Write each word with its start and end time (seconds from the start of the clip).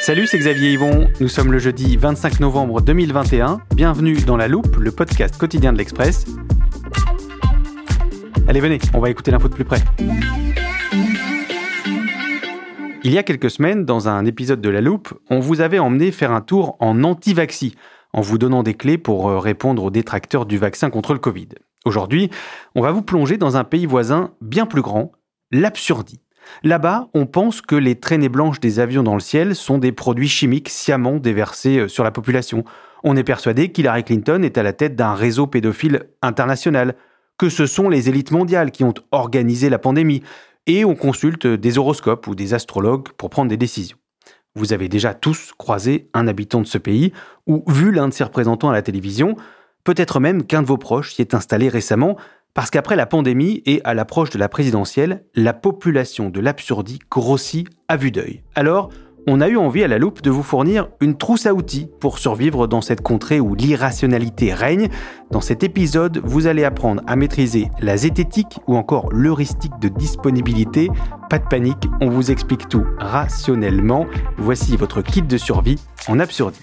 Salut, 0.00 0.28
c'est 0.28 0.38
Xavier 0.38 0.74
Yvon. 0.74 1.08
Nous 1.20 1.26
sommes 1.26 1.50
le 1.50 1.58
jeudi 1.58 1.96
25 1.96 2.38
novembre 2.38 2.80
2021. 2.80 3.60
Bienvenue 3.74 4.14
dans 4.18 4.36
La 4.36 4.46
Loupe, 4.46 4.76
le 4.76 4.92
podcast 4.92 5.36
quotidien 5.36 5.72
de 5.72 5.78
l'Express. 5.78 6.26
Allez, 8.46 8.60
venez, 8.60 8.78
on 8.94 9.00
va 9.00 9.10
écouter 9.10 9.32
l'info 9.32 9.48
de 9.48 9.54
plus 9.54 9.64
près. 9.64 9.80
Il 13.02 13.12
y 13.12 13.18
a 13.18 13.24
quelques 13.24 13.50
semaines, 13.50 13.84
dans 13.84 14.08
un 14.08 14.24
épisode 14.26 14.60
de 14.60 14.68
La 14.68 14.80
Loupe, 14.80 15.12
on 15.28 15.40
vous 15.40 15.60
avait 15.60 15.80
emmené 15.80 16.12
faire 16.12 16.30
un 16.30 16.40
tour 16.40 16.76
en 16.78 17.02
anti-vaxi, 17.02 17.74
en 18.16 18.22
vous 18.22 18.38
donnant 18.38 18.64
des 18.64 18.74
clés 18.74 18.98
pour 18.98 19.28
euh, 19.28 19.38
répondre 19.38 19.84
aux 19.84 19.90
détracteurs 19.90 20.46
du 20.46 20.58
vaccin 20.58 20.90
contre 20.90 21.12
le 21.12 21.20
Covid. 21.20 21.50
Aujourd'hui, 21.84 22.30
on 22.74 22.80
va 22.80 22.90
vous 22.90 23.02
plonger 23.02 23.36
dans 23.36 23.56
un 23.56 23.62
pays 23.62 23.86
voisin 23.86 24.32
bien 24.40 24.66
plus 24.66 24.82
grand, 24.82 25.12
l'absurdie. 25.52 26.20
Là-bas, 26.64 27.08
on 27.14 27.26
pense 27.26 27.60
que 27.60 27.76
les 27.76 27.96
traînées 27.96 28.28
blanches 28.28 28.58
des 28.58 28.80
avions 28.80 29.02
dans 29.02 29.14
le 29.14 29.20
ciel 29.20 29.54
sont 29.54 29.78
des 29.78 29.92
produits 29.92 30.28
chimiques 30.28 30.70
sciemment 30.70 31.18
déversés 31.18 31.78
euh, 31.78 31.88
sur 31.88 32.02
la 32.02 32.10
population. 32.10 32.64
On 33.04 33.16
est 33.16 33.22
persuadé 33.22 33.70
qu'Hillary 33.70 34.02
Clinton 34.02 34.42
est 34.42 34.58
à 34.58 34.62
la 34.62 34.72
tête 34.72 34.96
d'un 34.96 35.14
réseau 35.14 35.46
pédophile 35.46 36.04
international, 36.22 36.96
que 37.38 37.50
ce 37.50 37.66
sont 37.66 37.90
les 37.90 38.08
élites 38.08 38.30
mondiales 38.30 38.70
qui 38.70 38.82
ont 38.82 38.94
organisé 39.12 39.68
la 39.68 39.78
pandémie, 39.78 40.22
et 40.66 40.86
on 40.86 40.94
consulte 40.94 41.46
des 41.46 41.78
horoscopes 41.78 42.26
ou 42.26 42.34
des 42.34 42.54
astrologues 42.54 43.10
pour 43.18 43.28
prendre 43.28 43.50
des 43.50 43.58
décisions. 43.58 43.98
Vous 44.56 44.72
avez 44.72 44.88
déjà 44.88 45.12
tous 45.12 45.52
croisé 45.56 46.08
un 46.14 46.26
habitant 46.26 46.60
de 46.60 46.66
ce 46.66 46.78
pays 46.78 47.12
ou 47.46 47.62
vu 47.70 47.92
l'un 47.92 48.08
de 48.08 48.14
ses 48.14 48.24
représentants 48.24 48.70
à 48.70 48.72
la 48.72 48.82
télévision, 48.82 49.36
peut-être 49.84 50.18
même 50.18 50.44
qu'un 50.44 50.62
de 50.62 50.66
vos 50.66 50.78
proches 50.78 51.12
s'y 51.14 51.20
est 51.20 51.34
installé 51.34 51.68
récemment, 51.68 52.16
parce 52.54 52.70
qu'après 52.70 52.96
la 52.96 53.04
pandémie 53.04 53.62
et 53.66 53.82
à 53.84 53.92
l'approche 53.92 54.30
de 54.30 54.38
la 54.38 54.48
présidentielle, 54.48 55.24
la 55.34 55.52
population 55.52 56.30
de 56.30 56.40
l'absurdie 56.40 57.00
grossit 57.10 57.68
à 57.86 57.98
vue 57.98 58.10
d'œil. 58.10 58.42
Alors, 58.54 58.88
on 59.26 59.40
a 59.40 59.48
eu 59.48 59.56
envie 59.56 59.82
à 59.82 59.88
la 59.88 59.98
loupe 59.98 60.22
de 60.22 60.30
vous 60.30 60.42
fournir 60.42 60.88
une 61.00 61.16
trousse 61.16 61.46
à 61.46 61.54
outils 61.54 61.88
pour 62.00 62.18
survivre 62.18 62.66
dans 62.66 62.80
cette 62.80 63.00
contrée 63.00 63.40
où 63.40 63.54
l'irrationalité 63.54 64.52
règne. 64.52 64.88
Dans 65.30 65.40
cet 65.40 65.64
épisode, 65.64 66.20
vous 66.24 66.46
allez 66.46 66.64
apprendre 66.64 67.02
à 67.06 67.16
maîtriser 67.16 67.68
la 67.80 67.96
zététique 67.96 68.58
ou 68.66 68.76
encore 68.76 69.12
l'heuristique 69.12 69.78
de 69.80 69.88
disponibilité. 69.88 70.88
Pas 71.28 71.38
de 71.38 71.46
panique, 71.48 71.88
on 72.00 72.08
vous 72.08 72.30
explique 72.30 72.68
tout 72.68 72.84
rationnellement. 72.98 74.06
Voici 74.38 74.76
votre 74.76 75.02
kit 75.02 75.22
de 75.22 75.36
survie 75.36 75.80
en 76.08 76.20
absurdie. 76.20 76.62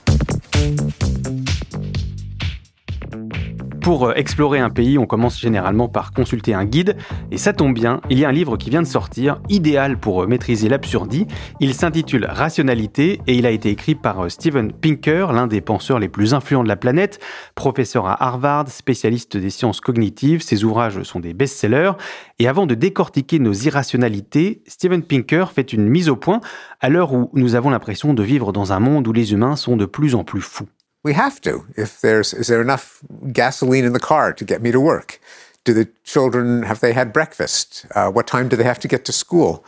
Pour 3.83 4.05
euh, 4.07 4.13
explorer 4.13 4.59
un 4.59 4.69
pays, 4.69 4.97
on 4.97 5.05
commence 5.05 5.37
généralement 5.37 5.89
par 5.89 6.13
consulter 6.13 6.53
un 6.53 6.63
guide, 6.63 6.95
et 7.31 7.37
ça 7.37 7.51
tombe 7.51 7.73
bien, 7.73 7.99
il 8.09 8.17
y 8.17 8.23
a 8.23 8.29
un 8.29 8.31
livre 8.31 8.55
qui 8.55 8.69
vient 8.69 8.81
de 8.81 8.87
sortir, 8.87 9.41
idéal 9.49 9.99
pour 9.99 10.23
euh, 10.23 10.25
maîtriser 10.25 10.69
l'absurdie. 10.69 11.27
Il 11.59 11.73
s'intitule 11.73 12.25
Rationalité, 12.25 13.19
et 13.27 13.35
il 13.35 13.45
a 13.45 13.51
été 13.51 13.69
écrit 13.69 13.95
par 13.95 14.23
euh, 14.23 14.29
Steven 14.29 14.71
Pinker, 14.71 15.33
l'un 15.33 15.47
des 15.47 15.59
penseurs 15.59 15.99
les 15.99 16.07
plus 16.07 16.33
influents 16.33 16.63
de 16.63 16.69
la 16.69 16.77
planète, 16.77 17.19
professeur 17.55 18.07
à 18.07 18.23
Harvard, 18.23 18.69
spécialiste 18.69 19.35
des 19.35 19.49
sciences 19.49 19.81
cognitives. 19.81 20.41
Ses 20.41 20.63
ouvrages 20.63 21.03
sont 21.03 21.19
des 21.19 21.33
best-sellers. 21.33 21.91
Et 22.39 22.47
avant 22.47 22.65
de 22.65 22.75
décortiquer 22.75 23.37
nos 23.39 23.51
irrationalités, 23.51 24.63
Steven 24.65 25.03
Pinker 25.03 25.51
fait 25.53 25.73
une 25.73 25.89
mise 25.89 26.07
au 26.07 26.15
point 26.15 26.39
à 26.79 26.87
l'heure 26.87 27.11
où 27.11 27.29
nous 27.33 27.55
avons 27.55 27.69
l'impression 27.69 28.13
de 28.13 28.23
vivre 28.23 28.53
dans 28.53 28.71
un 28.71 28.79
monde 28.79 29.05
où 29.09 29.11
les 29.11 29.33
humains 29.33 29.57
sont 29.57 29.75
de 29.75 29.85
plus 29.85 30.15
en 30.15 30.23
plus 30.23 30.41
fous. 30.41 30.69
We 31.03 31.13
have 31.13 31.41
to. 31.41 31.65
If 31.75 31.99
there's, 31.99 32.33
is 32.33 32.47
there 32.47 32.61
enough 32.61 32.99
gasoline 33.31 33.83
in 33.83 33.93
the 33.93 33.99
car 33.99 34.33
to 34.33 34.45
get 34.45 34.61
me 34.61 34.71
to 34.71 34.79
work? 34.79 35.19
Do 35.65 35.73
the 35.73 35.89
children, 36.03 36.63
have 36.63 36.79
they 36.79 36.93
had 36.93 37.13
breakfast? 37.13 37.85
Uh, 37.93 38.09
what 38.09 38.25
time 38.25 38.47
do 38.47 38.55
they 38.55 38.63
have 38.63 38.79
to 38.79 38.87
get 38.87 39.05
to 39.05 39.11
school? 39.11 39.65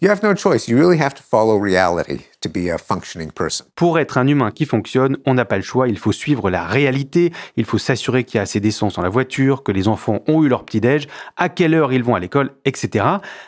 You 0.00 0.10
have 0.10 0.22
no 0.22 0.32
choice. 0.32 0.68
You 0.68 0.78
really 0.78 1.00
have 1.00 1.12
to 1.14 1.24
follow 1.24 1.60
reality 1.60 2.20
to 2.42 2.48
be 2.48 2.70
a 2.70 2.78
functioning 2.78 3.32
person. 3.32 3.66
Pour 3.74 3.98
être 3.98 4.16
un 4.16 4.28
humain 4.28 4.52
qui 4.52 4.64
fonctionne, 4.64 5.16
on 5.26 5.34
n'a 5.34 5.44
pas 5.44 5.56
le 5.56 5.64
choix, 5.64 5.88
il 5.88 5.98
faut 5.98 6.12
suivre 6.12 6.50
la 6.50 6.64
réalité, 6.64 7.32
il 7.56 7.64
faut 7.64 7.78
s'assurer 7.78 8.22
qu'il 8.22 8.36
y 8.36 8.38
a 8.38 8.42
assez 8.42 8.60
d'essence 8.60 8.94
dans 8.94 9.02
la 9.02 9.08
voiture, 9.08 9.64
que 9.64 9.72
les 9.72 9.88
enfants 9.88 10.22
ont 10.28 10.44
eu 10.44 10.48
leur 10.48 10.64
petit-déj, 10.64 11.08
à 11.36 11.48
quelle 11.48 11.74
heure 11.74 11.92
ils 11.92 12.04
vont 12.04 12.14
à 12.14 12.20
l'école, 12.20 12.52
etc. 12.64 13.06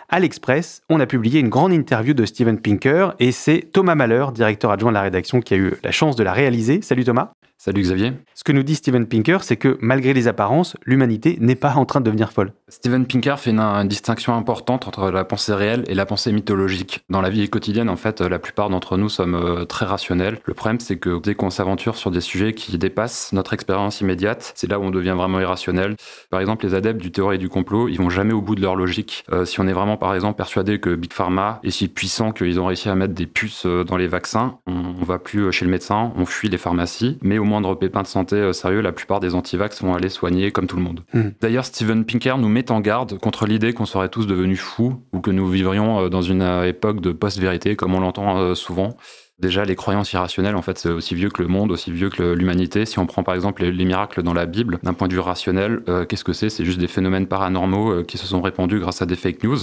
À 0.09 0.19
l'Express, 0.19 0.83
on 0.89 0.99
a 0.99 1.07
publié 1.07 1.39
une 1.39 1.51
grande 1.51 1.73
interview 1.73 2.15
de 2.15 2.27
Steven 2.27 2.61
Pinker 2.61 3.15
et 3.21 3.31
c'est 3.31 3.69
Thomas 3.73 3.95
Malheur, 3.95 4.33
directeur 4.33 4.73
adjoint 4.73 4.91
de 4.91 4.97
la 4.97 5.03
rédaction, 5.03 5.41
qui 5.41 5.55
a 5.55 5.57
eu 5.57 5.75
la 5.85 5.93
chance 5.93 6.17
de 6.17 6.25
la 6.25 6.33
réaliser. 6.33 6.83
Salut 6.83 7.05
Thomas. 7.05 7.31
Salut 7.63 7.83
Xavier. 7.83 8.15
Ce 8.35 8.43
que 8.43 8.53
nous 8.53 8.63
dit 8.63 8.75
Steven 8.75 9.07
Pinker, 9.07 9.43
c'est 9.43 9.59
que 9.59 9.77
malgré 9.83 10.15
les 10.15 10.29
apparences, 10.29 10.79
l'humanité 10.87 11.37
n'est 11.43 11.55
pas 11.55 11.75
en 11.75 11.85
train 11.85 12.01
de 12.01 12.07
devenir 12.07 12.33
folle. 12.33 12.55
Steven 12.69 13.05
Pinker 13.05 13.37
fait 13.37 13.51
une, 13.51 13.87
distinction 13.87 14.35
importante 14.35 14.89
entre 14.89 15.11
la 15.11 15.25
pensée 15.25 15.53
réelle 15.53 15.85
et 15.87 15.93
la 15.93 16.07
pensée 16.07 16.33
mythologique. 16.33 17.05
Dans 17.11 17.21
la 17.21 17.29
vie 17.29 17.51
quotidienne, 17.51 17.91
en 17.91 17.97
fait, 17.97 18.23
la 18.23 18.39
plupart 18.39 18.71
d'entre 18.71 18.97
nous 18.97 19.11
sommes 19.11 19.35
euh, 19.35 19.67
très 19.67 19.85
rationnels. 19.85 20.39
Le 20.47 20.55
problème, 20.55 20.81
c'est 20.81 20.97
que 20.97 21.21
dès 21.21 21.35
qu'on 21.35 21.51
s'aventure 21.51 21.97
sur 21.97 22.11
des 22.11 22.23
sujets 22.23 22.55
qui 22.55 22.79
dépassent 22.79 23.31
notre 23.35 23.53
expérience 23.53 24.01
immédiate, 24.01 24.53
c'est 24.55 24.71
là 24.71 24.79
où 24.81 24.85
on 24.85 24.91
devient 24.91 25.15
vraiment 25.15 25.39
irrationnel. 25.39 25.97
Par 26.31 26.41
exemple, 26.41 26.65
les 26.65 26.73
adeptes 26.73 27.03
du 27.03 27.13
théorie 27.13 27.35
et 27.35 27.39
du 27.39 27.51
complot, 27.51 27.89
ils 27.89 27.99
vont 27.99 28.09
jamais 28.09 28.33
au 28.33 28.41
bout 28.41 28.55
de 28.55 28.63
leur 28.63 28.75
logique. 28.75 29.27
Euh, 29.33 29.45
si 29.45 29.61
on 29.61 29.67
est 29.67 29.75
vraiment, 29.75 29.99
par 29.99 30.15
exemple, 30.15 30.39
persuadé 30.39 30.81
que 30.81 30.95
Big 30.95 31.13
Pharma 31.13 31.61
est 31.63 31.71
si 31.71 31.89
puissant 31.89 32.33
qu'ils 32.33 32.59
ont 32.59 32.65
réussi 32.65 32.89
à 32.89 32.95
mettre 32.95 33.13
des 33.13 33.27
puces 33.27 33.67
euh, 33.67 33.85
dans 33.85 33.99
les 33.99 34.09
vaccins, 34.09 34.57
on, 34.67 34.95
on 34.99 35.05
va 35.05 35.19
plus 35.19 35.53
chez 35.53 35.67
le 35.67 35.71
médecin, 35.71 36.15
on 36.17 36.25
fuit 36.25 36.49
les 36.49 36.57
pharmacies, 36.57 37.19
mais 37.21 37.37
au 37.37 37.50
moindre 37.51 37.75
pépin 37.75 38.03
de 38.03 38.07
santé 38.07 38.37
euh, 38.37 38.53
sérieux, 38.53 38.81
la 38.81 38.93
plupart 38.93 39.21
des 39.21 39.35
antivax 39.35 39.83
vont 39.83 39.95
aller 39.95 40.09
soigner 40.09 40.51
comme 40.53 40.67
tout 40.67 40.77
le 40.77 40.83
monde. 40.83 41.01
Hmm. 41.13 41.31
D'ailleurs, 41.41 41.67
Steven 41.67 42.05
Pinker 42.05 42.39
nous 42.39 42.49
met 42.49 42.71
en 42.71 42.81
garde 42.81 43.19
contre 43.19 43.47
l'idée 43.47 43.75
qu'on 43.75 43.85
serait 43.85 44.09
tous 44.09 44.27
devenus 44.27 44.61
fous 44.61 45.03
ou 45.13 45.21
que 45.21 45.31
nous 45.31 45.49
vivrions 45.49 46.01
euh, 46.01 46.09
dans 46.09 46.23
une 46.23 46.43
euh, 46.43 46.67
époque 46.67 47.01
de 47.01 47.13
post-vérité, 47.13 47.77
comme 47.77 47.95
on 47.95 48.01
l'entend 48.01 48.55
souvent. 48.55 48.97
Déjà, 49.39 49.65
les 49.65 49.75
croyances 49.75 50.13
irrationnelles, 50.13 50.55
en 50.55 50.63
fait, 50.63 50.79
c'est 50.79 50.91
aussi 50.91 51.15
vieux 51.15 51.31
que 51.31 51.43
le 51.43 51.49
monde, 51.49 51.73
aussi 51.73 51.91
vieux 51.91 52.11
que 52.11 52.23
l'humanité. 52.23 52.87
Si 52.87 52.99
on 52.99 53.07
prend 53.07 53.23
par 53.23 53.35
exemple 53.35 53.65
les, 53.65 53.85
miracles 53.85 54.23
dans 54.23 54.35
la 54.35 54.47
Bible, 54.47 54.79
d'un 54.83 54.93
point 54.93 55.09
de 55.09 55.15
vue 55.15 55.21
rationnel, 55.21 55.83
qu'est-ce 56.09 56.25
que 56.25 56.35
c'est? 56.35 56.51
C'est 56.51 56.67
juste 56.67 56.79
des 56.79 56.89
phénomènes 56.89 57.27
paranormaux 57.27 58.05
qui 58.05 58.19
se 58.19 58.27
sont 58.27 58.43
répandus 58.43 58.81
grâce 58.81 59.01
à 59.01 59.07
des 59.07 59.17
fake 59.17 59.43
news. 59.43 59.59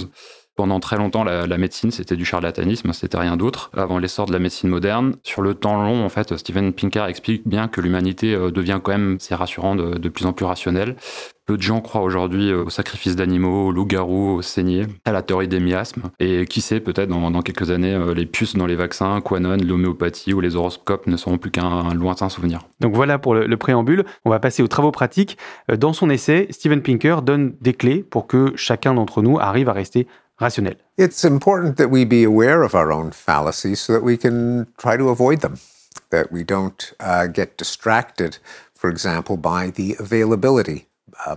Pendant 0.58 0.80
très 0.80 0.96
longtemps, 0.96 1.22
la, 1.22 1.56
médecine, 1.56 1.92
c'était 1.92 2.16
du 2.16 2.24
charlatanisme, 2.24 2.92
c'était 2.92 3.16
rien 3.16 3.36
d'autre. 3.36 3.70
Avant 3.76 4.00
l'essor 4.00 4.26
de 4.26 4.32
la 4.32 4.40
médecine 4.40 4.68
moderne, 4.68 5.14
sur 5.22 5.40
le 5.40 5.54
temps 5.54 5.80
long, 5.80 6.04
en 6.04 6.08
fait, 6.08 6.36
Steven 6.36 6.72
Pinker 6.72 7.04
explique 7.06 7.46
bien 7.46 7.68
que 7.68 7.80
l'humanité 7.80 8.34
euh, 8.34 8.50
devient 8.50 8.80
quand 8.82 8.90
même, 8.90 9.18
c'est 9.20 9.36
rassurant, 9.36 9.76
de, 9.76 10.08
plus 10.08 10.26
en 10.26 10.32
plus 10.32 10.44
rationnelle. 10.44 10.96
Peu 11.46 11.56
de 11.56 11.62
gens 11.62 11.80
croient 11.80 12.02
aujourd'hui 12.02 12.52
au 12.52 12.70
sacrifice 12.70 13.14
d'animaux, 13.14 13.68
aux 13.68 13.70
loups-garous, 13.70 14.38
aux 14.38 14.42
saignées, 14.42 14.86
à 15.04 15.12
la 15.12 15.22
théorie 15.22 15.46
des 15.46 15.60
miasmes. 15.60 16.10
Et 16.18 16.44
qui 16.46 16.60
sait, 16.60 16.80
peut-être 16.80 17.08
dans, 17.08 17.42
quelques 17.42 17.70
années, 17.70 17.94
euh, 17.94 18.12
les 18.12 18.26
puces 18.26 18.56
dans 18.56 18.66
les 18.66 18.74
vaccins, 18.74 19.20
Quanon, 19.20 19.58
l'homéopathie 19.64 20.34
ou 20.34 20.40
les 20.40 20.56
horoscopes 20.56 21.06
ne 21.06 21.16
seront 21.16 21.38
plus 21.38 21.52
qu'un 21.52 21.94
lointain 21.94 22.28
souvenir. 22.28 22.62
Donc 22.80 22.96
voilà 22.96 23.20
pour 23.20 23.34
le, 23.34 23.46
le, 23.46 23.56
préambule. 23.56 24.04
On 24.24 24.30
va 24.30 24.40
passer 24.40 24.64
aux 24.64 24.68
travaux 24.68 24.90
pratiques. 24.90 25.38
Euh, 25.70 25.76
dans 25.76 25.92
son 25.92 26.10
essai, 26.10 26.48
Steven 26.50 26.82
Pinker 26.82 27.22
donne 27.22 27.54
des 27.60 27.74
clés 27.74 28.02
pour 28.02 28.26
que 28.26 28.54
chacun 28.56 28.92
d'entre 28.92 29.22
nous 29.22 29.38
arrive 29.38 29.68
à 29.68 29.72
rester 29.72 30.08
It's 30.96 31.24
important 31.24 31.76
that 31.78 31.90
we 31.90 32.04
be 32.04 32.24
aware 32.24 32.62
of 32.62 32.74
our 32.74 32.92
own 32.92 33.10
fallacies 33.10 33.80
so 33.80 33.92
that 33.92 34.04
we 34.04 34.16
can 34.16 34.72
try 34.78 34.96
to 34.96 35.10
avoid 35.10 35.40
them, 35.40 35.58
that 36.10 36.30
we 36.30 36.44
don't 36.44 36.92
uh, 37.00 37.26
get 37.26 37.58
distracted, 37.58 38.38
for 38.74 38.88
example, 38.88 39.36
by 39.36 39.70
the 39.70 39.96
availability 39.98 40.86
Uh, 41.26 41.34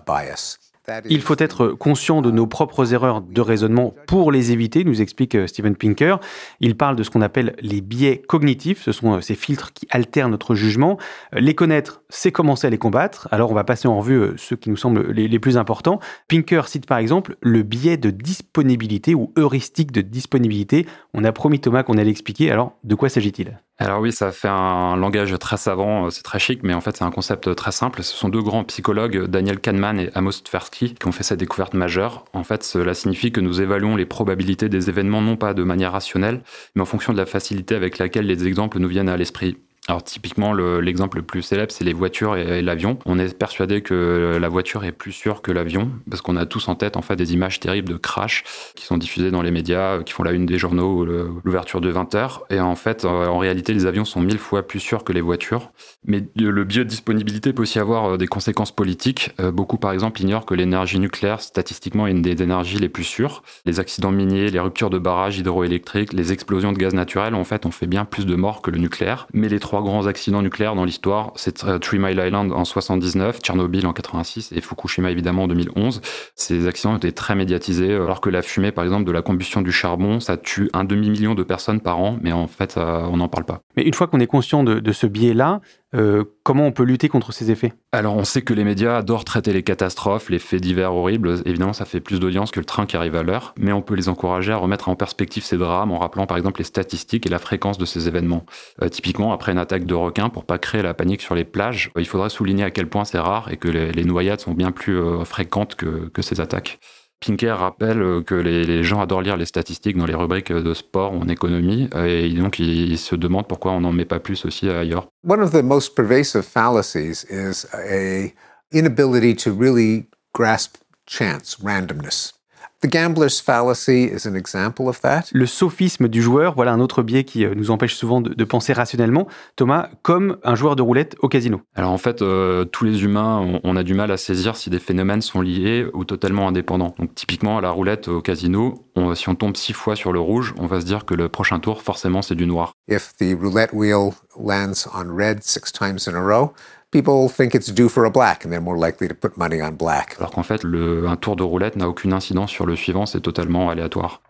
Il 1.09 1.21
faut 1.21 1.35
être 1.37 1.67
conscient 1.67 2.21
de 2.21 2.31
nos 2.31 2.47
propres 2.47 2.93
erreurs 2.93 3.21
de 3.21 3.41
raisonnement 3.41 3.93
pour 4.07 4.31
les 4.31 4.51
éviter, 4.51 4.83
nous 4.83 5.01
explique 5.01 5.35
euh, 5.35 5.47
Steven 5.47 5.75
Pinker. 5.75 6.19
Il 6.59 6.75
parle 6.75 6.95
de 6.95 7.03
ce 7.03 7.09
qu'on 7.09 7.21
appelle 7.21 7.55
les 7.61 7.81
biais 7.81 8.21
cognitifs, 8.27 8.83
ce 8.83 8.91
sont 8.91 9.13
euh, 9.13 9.21
ces 9.21 9.35
filtres 9.35 9.73
qui 9.73 9.87
altèrent 9.89 10.29
notre 10.29 10.55
jugement. 10.55 10.97
Euh, 11.35 11.39
les 11.39 11.55
connaître, 11.55 12.01
c'est 12.09 12.31
commencer 12.31 12.67
à 12.67 12.69
les 12.69 12.77
combattre. 12.77 13.27
Alors 13.31 13.51
on 13.51 13.55
va 13.55 13.63
passer 13.63 13.87
en 13.87 13.97
revue 13.97 14.33
ceux 14.37 14.55
qui 14.55 14.69
nous 14.69 14.77
semblent 14.77 15.11
les, 15.11 15.27
les 15.27 15.39
plus 15.39 15.57
importants. 15.57 15.99
Pinker 16.27 16.67
cite 16.67 16.85
par 16.85 16.97
exemple 16.97 17.37
le 17.41 17.63
biais 17.63 17.97
de 17.97 18.09
disponibilité 18.09 19.15
ou 19.15 19.31
heuristique 19.37 19.91
de 19.91 20.01
disponibilité. 20.01 20.85
On 21.13 21.23
a 21.23 21.31
promis 21.31 21.59
Thomas 21.59 21.83
qu'on 21.83 21.97
allait 21.97 22.11
expliquer, 22.11 22.51
alors 22.51 22.77
de 22.83 22.95
quoi 22.95 23.09
s'agit-il? 23.09 23.59
Alors 23.77 23.99
oui, 23.99 24.11
ça 24.11 24.31
fait 24.31 24.47
un 24.47 24.95
langage 24.95 25.33
très 25.39 25.57
savant, 25.57 26.11
c'est 26.11 26.21
très 26.21 26.37
chic, 26.37 26.61
mais 26.61 26.75
en 26.75 26.81
fait 26.81 26.97
c'est 26.97 27.03
un 27.03 27.09
concept 27.09 27.55
très 27.55 27.71
simple. 27.71 28.03
Ce 28.03 28.15
sont 28.15 28.29
deux 28.29 28.43
grands 28.43 28.63
psychologues, 28.63 29.25
Daniel 29.25 29.59
Kahneman 29.59 29.99
et 29.99 30.09
Amos 30.13 30.33
Tversky, 30.43 30.80
qui 30.89 31.07
ont 31.07 31.11
fait 31.11 31.23
cette 31.23 31.39
découverte 31.39 31.73
majeure. 31.73 32.25
En 32.33 32.43
fait, 32.43 32.63
cela 32.63 32.93
signifie 32.93 33.31
que 33.31 33.41
nous 33.41 33.61
évaluons 33.61 33.95
les 33.95 34.05
probabilités 34.05 34.69
des 34.69 34.89
événements 34.89 35.21
non 35.21 35.37
pas 35.37 35.53
de 35.53 35.63
manière 35.63 35.91
rationnelle, 35.91 36.41
mais 36.75 36.81
en 36.81 36.85
fonction 36.85 37.13
de 37.13 37.17
la 37.17 37.25
facilité 37.25 37.75
avec 37.75 37.97
laquelle 37.97 38.25
les 38.25 38.47
exemples 38.47 38.79
nous 38.79 38.87
viennent 38.87 39.09
à 39.09 39.17
l'esprit. 39.17 39.57
Alors 39.87 40.03
typiquement, 40.03 40.53
l'exemple 40.53 41.17
le, 41.17 41.23
plus 41.23 41.41
célèbre, 41.41 41.71
c'est 41.71 41.83
les 41.83 41.93
voitures 41.93 42.37
et, 42.37 42.61
l'avion. 42.61 42.99
On 43.05 43.17
est 43.17 43.35
persuadé 43.37 43.81
que 43.81 44.37
la 44.39 44.49
voiture 44.49 44.83
est 44.85 44.91
plus 44.91 45.11
sûre 45.11 45.41
que 45.41 45.51
l'avion, 45.51 45.91
parce 46.09 46.21
qu'on 46.21 46.35
a 46.35 46.45
tous 46.45 46.67
en 46.67 46.75
tête 46.75 46.97
en 46.97 47.01
fait 47.01 47.15
des 47.15 47.33
images 47.33 47.59
terribles 47.59 47.89
de 47.89 47.97
crash 47.97 48.43
qui 48.75 48.85
sont 48.85 48.97
diffusées 48.97 49.31
dans 49.31 49.41
les 49.41 49.51
médias, 49.51 50.03
qui 50.03 50.13
font 50.13 50.23
la 50.23 50.31
une 50.31 50.45
des 50.45 50.57
journaux 50.57 51.03
l'ouverture 51.43 51.81
de 51.81 51.89
20 51.89 52.15
heures. 52.15 52.43
Et 52.49 52.59
en 52.59 52.75
fait, 52.75 53.05
euh, 53.05 53.27
en 53.27 53.37
réalité, 53.37 53.73
les 53.73 53.85
avions 53.85 54.05
sont 54.05 54.21
mille 54.21 54.37
fois 54.37 54.67
plus 54.67 54.79
sûrs 54.79 55.03
que 55.03 55.13
les 55.13 55.21
voitures. 55.21 55.71
Mais 56.05 56.23
le 56.35 56.63
biodisponibilité 56.63 57.53
peut 57.53 57.63
aussi 57.63 57.79
avoir 57.79 58.13
euh, 58.13 58.17
des 58.17 58.27
conséquences 58.27 58.71
politiques. 58.71 59.31
Euh, 59.39 59.51
beaucoup, 59.51 59.77
par 59.77 59.91
exemple, 59.91 60.21
ignorent 60.21 60.45
que 60.45 60.53
l'énergie 60.53 60.99
nucléaire, 60.99 61.41
statistiquement, 61.41 62.07
est 62.07 62.11
une 62.11 62.21
des 62.21 62.41
énergies 62.41 62.77
les 62.77 62.89
plus 62.89 63.03
sûres. 63.03 63.43
Les 63.65 63.79
accidents 63.79 64.11
miniers, 64.11 64.49
les 64.49 64.59
ruptures 64.59 64.89
de 64.89 64.99
barrages 64.99 65.37
hydroélectriques, 65.37 66.13
les 66.13 66.31
explosions 66.31 66.71
de 66.71 66.77
gaz 66.77 66.93
naturel, 66.93 67.35
en 67.35 67.43
fait, 67.43 67.65
ont 67.65 67.71
fait 67.71 67.87
bien 67.87 68.05
plus 68.05 68.25
de 68.25 68.35
morts 68.35 68.61
que 68.61 68.71
le 68.71 68.77
nucléaire. 68.77 69.27
Mais 69.33 69.49
les 69.49 69.59
trois 69.71 69.83
grands 69.83 70.05
accidents 70.05 70.41
nucléaires 70.41 70.75
dans 70.75 70.83
l'histoire, 70.83 71.31
c'est 71.37 71.63
euh, 71.63 71.79
Three 71.79 71.97
Mile 71.97 72.21
Island 72.21 72.51
en 72.51 72.65
79, 72.65 73.39
Tchernobyl 73.39 73.87
en 73.87 73.93
86 73.93 74.51
et 74.51 74.59
Fukushima 74.59 75.11
évidemment 75.11 75.43
en 75.43 75.47
2011. 75.47 76.01
Ces 76.35 76.67
accidents 76.67 76.95
ont 76.95 76.97
été 76.97 77.13
très 77.13 77.35
médiatisés, 77.35 77.93
alors 77.93 78.19
que 78.19 78.29
la 78.29 78.41
fumée, 78.41 78.73
par 78.73 78.83
exemple, 78.83 79.05
de 79.05 79.13
la 79.13 79.21
combustion 79.21 79.61
du 79.61 79.71
charbon, 79.71 80.19
ça 80.19 80.35
tue 80.35 80.69
un 80.73 80.83
demi-million 80.83 81.35
de 81.35 81.43
personnes 81.43 81.79
par 81.79 81.99
an, 81.99 82.17
mais 82.21 82.33
en 82.33 82.47
fait, 82.47 82.75
on 82.75 83.15
n'en 83.15 83.29
parle 83.29 83.45
pas. 83.45 83.61
Mais 83.77 83.83
une 83.83 83.93
fois 83.93 84.07
qu'on 84.07 84.19
est 84.19 84.27
conscient 84.27 84.65
de, 84.65 84.81
de 84.81 84.91
ce 84.91 85.07
biais-là, 85.07 85.61
euh, 85.93 86.23
comment 86.43 86.65
on 86.65 86.71
peut 86.71 86.83
lutter 86.83 87.09
contre 87.09 87.33
ces 87.33 87.51
effets? 87.51 87.73
Alors, 87.91 88.15
on 88.15 88.23
sait 88.23 88.41
que 88.41 88.53
les 88.53 88.63
médias 88.63 88.97
adorent 88.97 89.25
traiter 89.25 89.51
les 89.51 89.63
catastrophes, 89.63 90.29
les 90.29 90.39
faits 90.39 90.61
divers 90.61 90.93
horribles. 90.93 91.41
Évidemment, 91.45 91.73
ça 91.73 91.85
fait 91.85 91.99
plus 91.99 92.19
d'audience 92.19 92.51
que 92.51 92.59
le 92.59 92.65
train 92.65 92.85
qui 92.85 92.95
arrive 92.95 93.15
à 93.15 93.23
l'heure, 93.23 93.53
mais 93.57 93.73
on 93.73 93.81
peut 93.81 93.95
les 93.95 94.07
encourager 94.07 94.53
à 94.53 94.57
remettre 94.57 94.87
en 94.87 94.95
perspective 94.95 95.43
ces 95.43 95.57
drames 95.57 95.91
en 95.91 95.99
rappelant 95.99 96.25
par 96.25 96.37
exemple 96.37 96.61
les 96.61 96.65
statistiques 96.65 97.25
et 97.25 97.29
la 97.29 97.39
fréquence 97.39 97.77
de 97.77 97.85
ces 97.85 98.07
événements. 98.07 98.45
Euh, 98.81 98.87
typiquement, 98.87 99.33
après 99.33 99.51
une 99.51 99.57
attaque 99.61 99.85
de 99.85 99.93
requin, 99.93 100.29
pour 100.29 100.45
pas 100.45 100.57
créer 100.57 100.81
la 100.81 100.93
panique 100.93 101.21
sur 101.21 101.35
les 101.35 101.45
plages, 101.45 101.91
il 101.97 102.07
faudrait 102.07 102.29
souligner 102.29 102.63
à 102.63 102.71
quel 102.71 102.87
point 102.87 103.05
c'est 103.05 103.19
rare 103.19 103.49
et 103.51 103.57
que 103.57 103.67
les, 103.67 104.03
noyades 104.03 104.41
sont 104.41 104.53
bien 104.53 104.71
plus 104.71 104.97
euh, 104.97 105.23
fréquentes 105.23 105.75
que, 105.75 106.09
que 106.09 106.21
ces 106.21 106.41
attaques. 106.41 106.79
Pinker 107.25 107.53
rappelle 107.53 108.01
euh, 108.01 108.21
que 108.21 108.35
les, 108.35 108.83
gens 108.83 108.99
adorent 108.99 109.21
lire 109.21 109.37
les 109.37 109.45
statistiques 109.45 109.97
dans 109.97 110.07
les 110.07 110.15
rubriques 110.15 110.51
de 110.51 110.73
sport 110.73 111.13
ou 111.13 111.21
en 111.21 111.27
économie, 111.27 111.89
et 112.05 112.29
donc 112.29 112.59
ils 112.59 112.97
se 112.97 113.15
demandent 113.15 113.47
pourquoi 113.47 113.71
on 113.73 113.81
n'en 113.81 113.91
met 113.91 114.05
pas 114.05 114.19
plus 114.19 114.43
aussi 114.45 114.69
ailleurs. 114.69 115.07
One 115.27 115.41
of 115.41 115.51
the 115.51 115.63
most 115.63 115.95
pervasive 115.95 116.43
fallacies 116.43 117.25
is 117.29 117.67
a 117.73 118.33
inability 118.71 119.35
to 119.35 119.53
really 119.53 120.07
grasp 120.33 120.77
chance, 121.05 121.57
randomness. 121.63 122.33
The 122.81 122.87
gambler's 122.87 123.39
fallacy 123.39 124.05
is 124.05 124.27
an 124.27 124.35
example 124.35 124.87
of 124.87 125.01
that. 125.01 125.25
Le 125.33 125.45
sophisme 125.45 126.07
du 126.07 126.23
joueur, 126.23 126.55
voilà 126.55 126.73
un 126.73 126.79
autre 126.79 127.03
biais 127.03 127.23
qui 127.23 127.45
euh, 127.45 127.53
nous 127.55 127.69
empêche 127.69 127.93
souvent 127.93 128.21
de, 128.21 128.43
penser 128.43 128.73
rationnellement. 128.73 129.27
Thomas, 129.55 129.89
comme 130.01 130.37
un 130.43 130.55
joueur 130.55 130.75
de 130.75 130.81
roulette 130.81 131.15
au 131.19 131.29
casino. 131.29 131.61
Alors 131.75 131.91
en 131.91 131.99
fait, 131.99 132.23
euh, 132.23 132.65
tous 132.65 132.83
les 132.83 133.03
humains, 133.03 133.59
on, 133.63 133.75
a 133.75 133.83
du 133.83 133.93
mal 133.93 134.09
à 134.09 134.17
saisir 134.17 134.55
si 134.55 134.71
des 134.71 134.79
phénomènes 134.79 135.21
sont 135.21 135.41
liés 135.41 135.85
ou 135.93 136.05
totalement 136.05 136.47
indépendants. 136.47 136.95
Donc 136.97 137.13
typiquement, 137.13 137.59
à 137.59 137.61
la 137.61 137.69
roulette 137.69 138.07
au 138.07 138.19
casino, 138.19 138.87
si 139.13 139.29
on 139.29 139.35
tombe 139.35 139.55
six 139.55 139.73
fois 139.73 139.95
sur 139.95 140.11
le 140.11 140.19
rouge, 140.19 140.55
on 140.57 140.65
va 140.65 140.81
se 140.81 140.85
dire 140.85 141.05
que 141.05 141.13
le 141.13 141.29
prochain 141.29 141.59
tour, 141.59 141.83
forcément, 141.83 142.23
c'est 142.23 142.33
du 142.33 142.47
noir. 142.47 142.73
If 142.89 143.13
the 143.17 143.37
roulette 143.39 143.73
wheel 143.73 144.09
lands 144.35 144.87
on 144.95 145.15
red 145.15 145.43
six 145.43 145.71
times 145.71 146.07
in 146.07 146.15
a 146.15 146.21
row, 146.21 146.53
people 146.91 147.29
think 147.29 147.55
it's 147.55 147.71
due 147.71 147.89
for 147.89 148.05
a 148.05 148.11
black 148.11 148.45
and 148.45 148.51
they're 148.51 148.61
more 148.61 148.77
likely 148.77 149.07
to 149.07 149.15
put 149.15 149.37
money 149.37 149.61
on 149.61 149.71
black. 149.71 150.15
Alors 150.19 150.31
qu'en 150.31 150.43
fait, 150.43 150.63
le, 150.63 151.07
un 151.07 151.15
tour 151.15 151.35
de 151.35 151.43
roulette 151.43 151.75
n'a 151.75 151.87
aucune 151.87 152.13
incidence 152.13 152.51
sur 152.51 152.65
le 152.65 152.75
suivant, 152.75 153.05
c'est 153.05 153.21
totalement 153.21 153.69
aléatoire. 153.69 154.21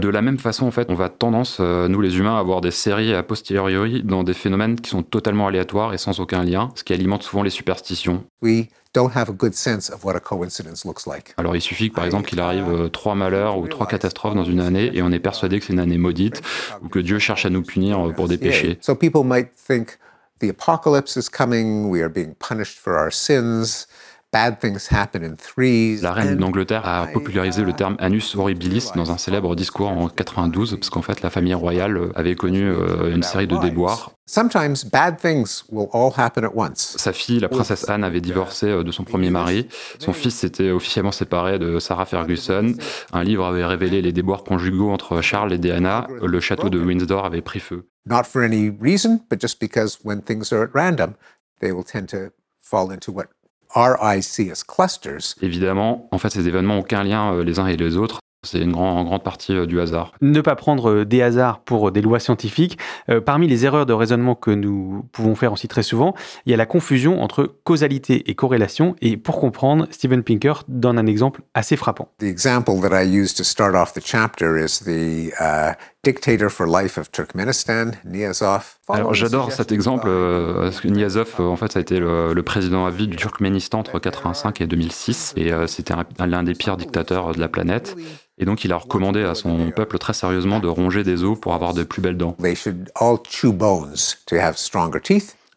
De 0.00 0.08
la 0.08 0.22
même 0.22 0.38
façon, 0.38 0.66
en 0.66 0.72
fait, 0.72 0.90
on 0.90 0.96
va 0.96 1.08
tendance, 1.08 1.58
euh, 1.60 1.86
nous 1.86 2.00
les 2.00 2.18
humains, 2.18 2.34
à 2.34 2.40
avoir 2.40 2.60
des 2.60 2.72
séries 2.72 3.14
a 3.14 3.22
posteriori 3.22 4.02
dans 4.02 4.24
des 4.24 4.34
phénomènes 4.34 4.80
qui 4.80 4.90
sont 4.90 5.04
totalement 5.04 5.46
aléatoires 5.46 5.94
et 5.94 5.98
sans 5.98 6.18
aucun 6.18 6.42
lien, 6.42 6.70
ce 6.74 6.82
qui 6.82 6.92
alimente 6.92 7.22
souvent 7.22 7.44
les 7.44 7.50
superstitions. 7.50 8.24
We 8.42 8.66
don't 8.92 9.12
have 9.14 9.30
a 9.30 9.32
good 9.32 9.54
sense 9.54 9.90
of 9.90 10.04
what 10.04 10.16
a 10.16 10.20
coincidence 10.20 10.84
looks 10.84 11.06
like. 11.06 11.34
Alors 11.36 11.54
il 11.54 11.60
suffit 11.60 11.90
que 11.90 11.94
par 11.94 12.04
exemple 12.04 12.28
qu'il 12.28 12.40
arrive 12.40 12.68
euh, 12.68 12.88
trois 12.88 13.14
malheurs 13.14 13.56
ou 13.56 13.68
trois 13.68 13.86
catastrophes 13.86 14.34
dans 14.34 14.44
une 14.44 14.60
année 14.60 14.90
et 14.94 15.00
on 15.00 15.12
est 15.12 15.20
persuadé 15.20 15.60
que 15.60 15.66
c'est 15.66 15.72
une 15.72 15.78
année 15.78 15.98
maudite 15.98 16.42
ou 16.82 16.88
que 16.88 16.98
Dieu 16.98 17.20
cherche 17.20 17.46
à 17.46 17.50
nous 17.50 17.62
punir 17.62 18.04
euh, 18.04 18.10
pour 18.10 18.26
des 18.26 18.36
péchés. 18.36 18.78
So 18.80 18.96
people 18.96 19.22
might 19.22 19.50
think 19.54 19.98
the 20.44 20.50
apocalypse 20.50 21.16
is 21.16 21.28
coming, 21.28 21.88
we 21.88 22.02
are 22.02 22.08
being 22.08 22.34
punished 22.38 22.78
for 22.78 22.98
our 22.98 23.10
sins. 23.10 23.86
Bad 24.32 24.58
things 24.58 24.88
happen 24.90 25.22
in 25.22 25.36
threes. 25.36 26.02
La 26.02 26.12
reine 26.12 26.36
d'Angleterre 26.36 26.84
a 26.88 27.06
popularisé 27.06 27.62
le 27.62 27.72
terme 27.72 27.94
annus 28.00 28.34
horribilis 28.34 28.90
dans 28.96 29.12
un 29.12 29.16
célèbre 29.16 29.54
discours 29.54 29.86
en 29.86 30.08
92, 30.08 30.74
parce 30.74 30.90
qu'en 30.90 31.02
fait 31.02 31.22
la 31.22 31.30
famille 31.30 31.54
royale 31.54 32.10
avait 32.16 32.34
connu 32.34 32.64
euh, 32.64 33.14
une 33.14 33.22
série 33.22 33.46
de 33.46 33.56
déboires. 33.58 34.10
Sometimes 34.26 34.90
bad 34.90 35.18
things 35.18 35.62
will 35.70 35.86
all 35.92 36.10
happen 36.16 36.42
at 36.42 36.50
once. 36.52 36.96
Sa 36.98 37.12
fille, 37.12 37.38
la 37.38 37.48
princesse 37.48 37.88
Anne, 37.88 38.02
avait 38.02 38.20
divorcé 38.20 38.66
euh, 38.66 38.82
de 38.82 38.90
son 38.90 39.04
premier 39.04 39.30
mari. 39.30 39.68
Son 40.00 40.12
fils 40.12 40.34
s'était 40.34 40.72
officiellement 40.72 41.12
séparé 41.12 41.60
de 41.60 41.78
Sarah 41.78 42.04
Ferguson. 42.04 42.74
Un 43.12 43.22
livre 43.22 43.44
avait 43.44 43.64
révélé 43.64 44.02
les 44.02 44.12
déboires 44.12 44.42
conjugaux 44.42 44.90
entre 44.90 45.20
Charles 45.20 45.52
et 45.52 45.58
Diana. 45.58 46.08
Le 46.20 46.40
château 46.40 46.70
de 46.70 46.80
Windsor 46.80 47.24
avait 47.24 47.40
pris 47.40 47.60
feu. 47.60 47.86
Not 48.06 48.26
for 48.26 48.42
any 48.42 48.68
reason, 48.68 49.24
but 49.28 49.40
just 49.40 49.58
because 49.58 49.98
when 50.02 50.20
things 50.20 50.52
are 50.52 50.62
at 50.62 50.74
random, 50.74 51.16
they 51.60 51.72
will 51.72 51.84
tend 51.84 52.08
to 52.10 52.32
fall 52.60 52.90
into 52.90 53.10
what 53.10 53.28
RIC 53.74 54.50
as 54.50 54.62
clusters. 54.62 55.34
Évidemment, 55.40 56.08
en 56.12 56.18
fait, 56.18 56.30
ces 56.30 56.46
événements 56.46 56.74
n'ont 56.74 56.80
aucun 56.80 57.02
lien 57.02 57.34
euh, 57.34 57.42
les 57.42 57.58
uns 57.58 57.66
et 57.66 57.76
les 57.76 57.96
autres. 57.96 58.20
C'est 58.44 58.60
une 58.60 58.72
grande, 58.72 58.98
en 58.98 59.04
grande 59.04 59.22
partie 59.22 59.54
euh, 59.54 59.66
du 59.66 59.80
hasard. 59.80 60.12
Ne 60.20 60.40
pas 60.40 60.54
prendre 60.54 60.90
euh, 60.90 61.04
des 61.04 61.22
hasards 61.22 61.60
pour 61.60 61.92
des 61.92 62.00
lois 62.00 62.20
scientifiques. 62.20 62.78
parmi 63.24 63.46
les 63.46 63.64
erreurs 63.64 63.86
de 63.86 63.92
raisonnement 63.92 64.34
que 64.34 64.50
nous 64.50 65.06
pouvons 65.12 65.34
faire 65.34 65.52
aussi 65.52 65.68
très 65.68 65.82
souvent, 65.82 66.14
il 66.46 66.50
y 66.50 66.54
a 66.54 66.56
la 66.56 66.66
confusion 66.66 67.22
entre 67.22 67.44
causalité 67.64 68.30
et 68.30 68.34
corrélation. 68.34 68.96
Et 69.00 69.16
pour 69.16 69.40
comprendre, 69.40 69.86
Steven 69.90 70.22
Pinker 70.22 70.54
donne 70.68 70.98
un 70.98 71.06
exemple 71.06 71.42
assez 71.54 71.76
frappant. 71.76 72.08
The 72.18 72.24
example 72.24 72.80
that 72.80 73.02
I 73.02 73.06
use 73.06 73.34
to 73.34 73.44
start 73.44 73.74
off 73.74 73.92
the 73.92 74.02
chapter 74.04 74.56
is 74.58 74.84
the 74.84 75.32
uh, 75.40 75.74
dictator 76.04 76.50
for 76.50 76.66
life 76.66 76.98
of 76.98 77.10
Turkmenistan, 77.10 77.92
Niyazov. 78.04 78.76
Alors 78.88 79.14
j'adore 79.14 79.50
cet 79.50 79.72
exemple 79.72 80.06
euh, 80.06 80.64
parce 80.64 80.80
que 80.80 80.88
Niyazov, 80.88 81.34
euh, 81.40 81.44
en 81.44 81.56
fait, 81.56 81.72
ça 81.72 81.78
a 81.78 81.82
été 81.82 81.98
le, 81.98 82.42
président 82.44 82.84
à 82.84 82.90
vie 82.90 83.08
du 83.08 83.16
Turkménistan 83.16 83.80
entre 83.80 83.98
85 83.98 84.60
et 84.60 84.66
2006, 84.66 85.32
et 85.36 85.52
euh, 85.52 85.66
c'était 85.66 85.94
l'un 86.24 86.42
des 86.42 86.52
pires 86.52 86.76
dictateurs 86.76 87.34
de 87.34 87.40
la 87.40 87.48
planète. 87.48 87.96
Et 88.38 88.44
donc 88.44 88.64
il 88.64 88.72
a 88.72 88.76
recommandé 88.76 89.22
à 89.22 89.34
son 89.34 89.70
peuple 89.70 89.98
très 89.98 90.12
sérieusement 90.12 90.58
de 90.58 90.68
ronger 90.68 91.04
des 91.04 91.22
os 91.22 91.38
pour 91.38 91.54
avoir 91.54 91.74
de 91.74 91.84
plus 91.84 92.02
belles 92.02 92.16
dents. 92.16 92.36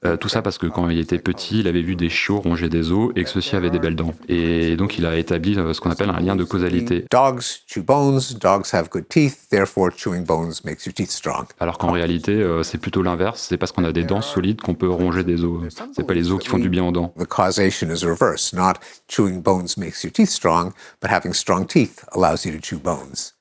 Euh, 0.05 0.15
tout 0.17 0.29
ça 0.29 0.41
parce 0.41 0.57
que 0.57 0.67
quand 0.67 0.89
il 0.89 0.99
était 0.99 1.17
petit, 1.17 1.59
il 1.59 1.67
avait 1.67 1.81
vu 1.81 1.95
des 1.95 2.09
chiots 2.09 2.39
ronger 2.39 2.69
des 2.69 2.91
os 2.91 3.11
et 3.15 3.23
que 3.23 3.29
ceux-ci 3.29 3.55
avaient 3.55 3.69
des 3.69 3.79
belles 3.79 3.95
dents. 3.95 4.13
Et 4.27 4.75
donc 4.75 4.97
il 4.97 5.05
a 5.05 5.17
établi 5.17 5.57
euh, 5.57 5.73
ce 5.73 5.81
qu'on 5.81 5.89
appelle 5.89 6.09
un 6.09 6.19
lien 6.19 6.35
de 6.35 6.43
causalité. 6.43 7.05
Dogs 7.11 7.43
chew 7.67 7.81
bones, 7.81 8.21
dogs 8.39 8.73
have 8.73 8.89
good 8.89 9.07
teeth, 9.09 9.49
therefore 9.49 9.91
chewing 9.95 10.23
bones 10.23 10.53
makes 10.63 10.85
your 10.85 10.93
teeth 10.93 11.11
strong. 11.11 11.45
Alors 11.59 11.77
qu'en 11.77 11.91
réalité, 11.91 12.33
euh, 12.33 12.63
c'est 12.63 12.77
plutôt 12.77 13.01
l'inverse. 13.01 13.47
C'est 13.49 13.57
parce 13.57 13.71
qu'on 13.71 13.83
a 13.85 13.91
des 13.91 14.03
dents 14.03 14.21
solides 14.21 14.61
qu'on 14.61 14.75
peut 14.75 14.89
ronger 14.89 15.23
des 15.23 15.43
os. 15.43 15.63
C'est 15.95 16.05
pas 16.05 16.13
les 16.13 16.31
os 16.31 16.39
qui 16.39 16.47
font 16.47 16.59
du 16.59 16.69
bien 16.69 16.83
aux 16.83 16.91
dents. 16.91 17.13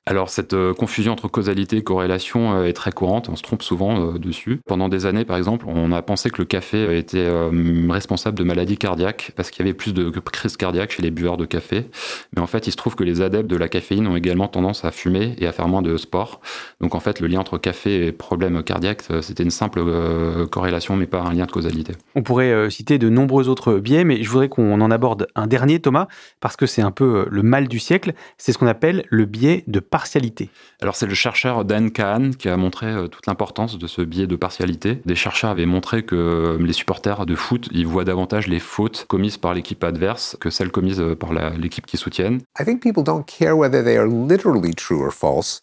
Alors 0.09 0.31
cette 0.31 0.55
euh, 0.55 0.73
confusion 0.73 1.13
entre 1.13 1.27
causalité 1.27 1.79
et 1.79 1.83
corrélation 1.83 2.55
euh, 2.55 2.67
est 2.67 2.75
très 2.75 2.93
courante, 2.93 3.29
on 3.29 3.35
se 3.35 3.43
trompe 3.43 3.63
souvent 3.63 4.01
euh, 4.01 4.19
dessus. 4.19 4.61
Pendant 4.65 4.89
des 4.89 5.05
années, 5.05 5.25
par 5.25 5.37
exemple, 5.37 5.67
on 5.69 5.91
a 5.91 6.01
pensé 6.01 6.31
que 6.31 6.39
le 6.39 6.45
café 6.45 6.97
était 6.97 7.29
responsable 7.89 8.39
de 8.39 8.45
maladies 8.45 8.79
cardiaques 8.79 9.33
parce 9.35 9.51
qu'il 9.51 9.65
y 9.65 9.69
avait 9.69 9.77
plus 9.77 9.93
de 9.93 10.09
crises 10.11 10.57
cardiaques 10.57 10.93
chez 10.93 11.03
les 11.03 11.11
buveurs 11.11 11.37
de 11.37 11.45
café. 11.45 11.87
Mais 12.35 12.41
en 12.41 12.47
fait, 12.47 12.69
il 12.69 12.71
se 12.71 12.77
trouve 12.77 12.95
que 12.95 13.03
les 13.03 13.21
adeptes 13.21 13.51
de 13.51 13.57
la 13.57 13.69
caféine 13.69 14.07
ont 14.07 14.15
également 14.15 14.47
tendance 14.47 14.85
à 14.85 14.93
fumer 14.93 15.35
et 15.39 15.47
à 15.47 15.53
faire 15.53 15.67
moins 15.67 15.83
de 15.83 15.97
sport. 15.97 16.41
Donc 16.81 16.95
en 16.95 17.01
fait, 17.01 17.21
le 17.21 17.27
lien 17.27 17.41
entre 17.41 17.59
café 17.59 18.07
et 18.07 18.13
problèmes 18.13 18.63
cardiaques, 18.63 19.03
c'était 19.23 19.43
une 19.43 19.51
simple 19.51 19.83
corrélation, 20.51 20.95
mais 20.97 21.07
pas 21.07 21.21
un 21.21 21.33
lien 21.33 21.47
de 21.47 21.51
causalité. 21.51 21.95
On 22.15 22.23
pourrait 22.23 22.71
citer 22.71 22.99
de 22.99 23.09
nombreux 23.09 23.49
autres 23.49 23.75
biais, 23.79 24.05
mais 24.05 24.23
je 24.23 24.31
voudrais 24.31 24.49
qu'on 24.49 24.81
en 24.81 24.91
aborde 24.91 25.27
un 25.35 25.47
dernier, 25.47 25.81
Thomas, 25.81 26.07
parce 26.41 26.57
que 26.57 26.67
c'est 26.67 26.83
un 26.83 26.93
peu 26.93 27.27
le 27.29 27.43
mal 27.43 27.67
du 27.67 27.81
siècle. 27.81 28.13
C'est 28.39 28.53
ce 28.53 28.59
qu'on 28.59 28.69
appelle 28.69 29.05
le 29.11 29.25
biais 29.25 29.65
de 29.67 29.81
partialité 29.97 30.51
Alors 30.83 30.95
c'est 30.95 31.07
le 31.07 31.15
chercheur 31.15 31.65
Dan 31.65 31.91
Kahn 31.91 32.37
qui 32.37 32.51
a 32.51 32.57
montré 32.59 32.85
euh, 32.85 33.09
toute 33.09 33.27
l'importance 33.27 33.79
de 33.79 33.87
ce 33.87 34.03
biais 34.03 34.27
de 34.27 34.37
partialité. 34.37 35.01
Des 35.07 35.15
chercheurs 35.15 35.49
avaient 35.49 35.65
montré 35.65 36.03
que 36.03 36.15
euh, 36.15 36.59
les 36.61 36.75
supporters 36.75 37.25
de 37.25 37.35
foot, 37.35 37.71
ils 37.73 37.87
voient 37.87 38.05
davantage 38.05 38.47
les 38.47 38.59
fautes 38.59 39.07
commises 39.09 39.39
par 39.39 39.55
l'équipe 39.55 39.83
adverse 39.83 40.37
que 40.39 40.51
celles 40.51 40.71
commises 40.71 41.01
euh, 41.01 41.15
par 41.15 41.33
l'équipe 41.33 41.87
qui 41.87 41.97
soutiennent. 41.97 42.43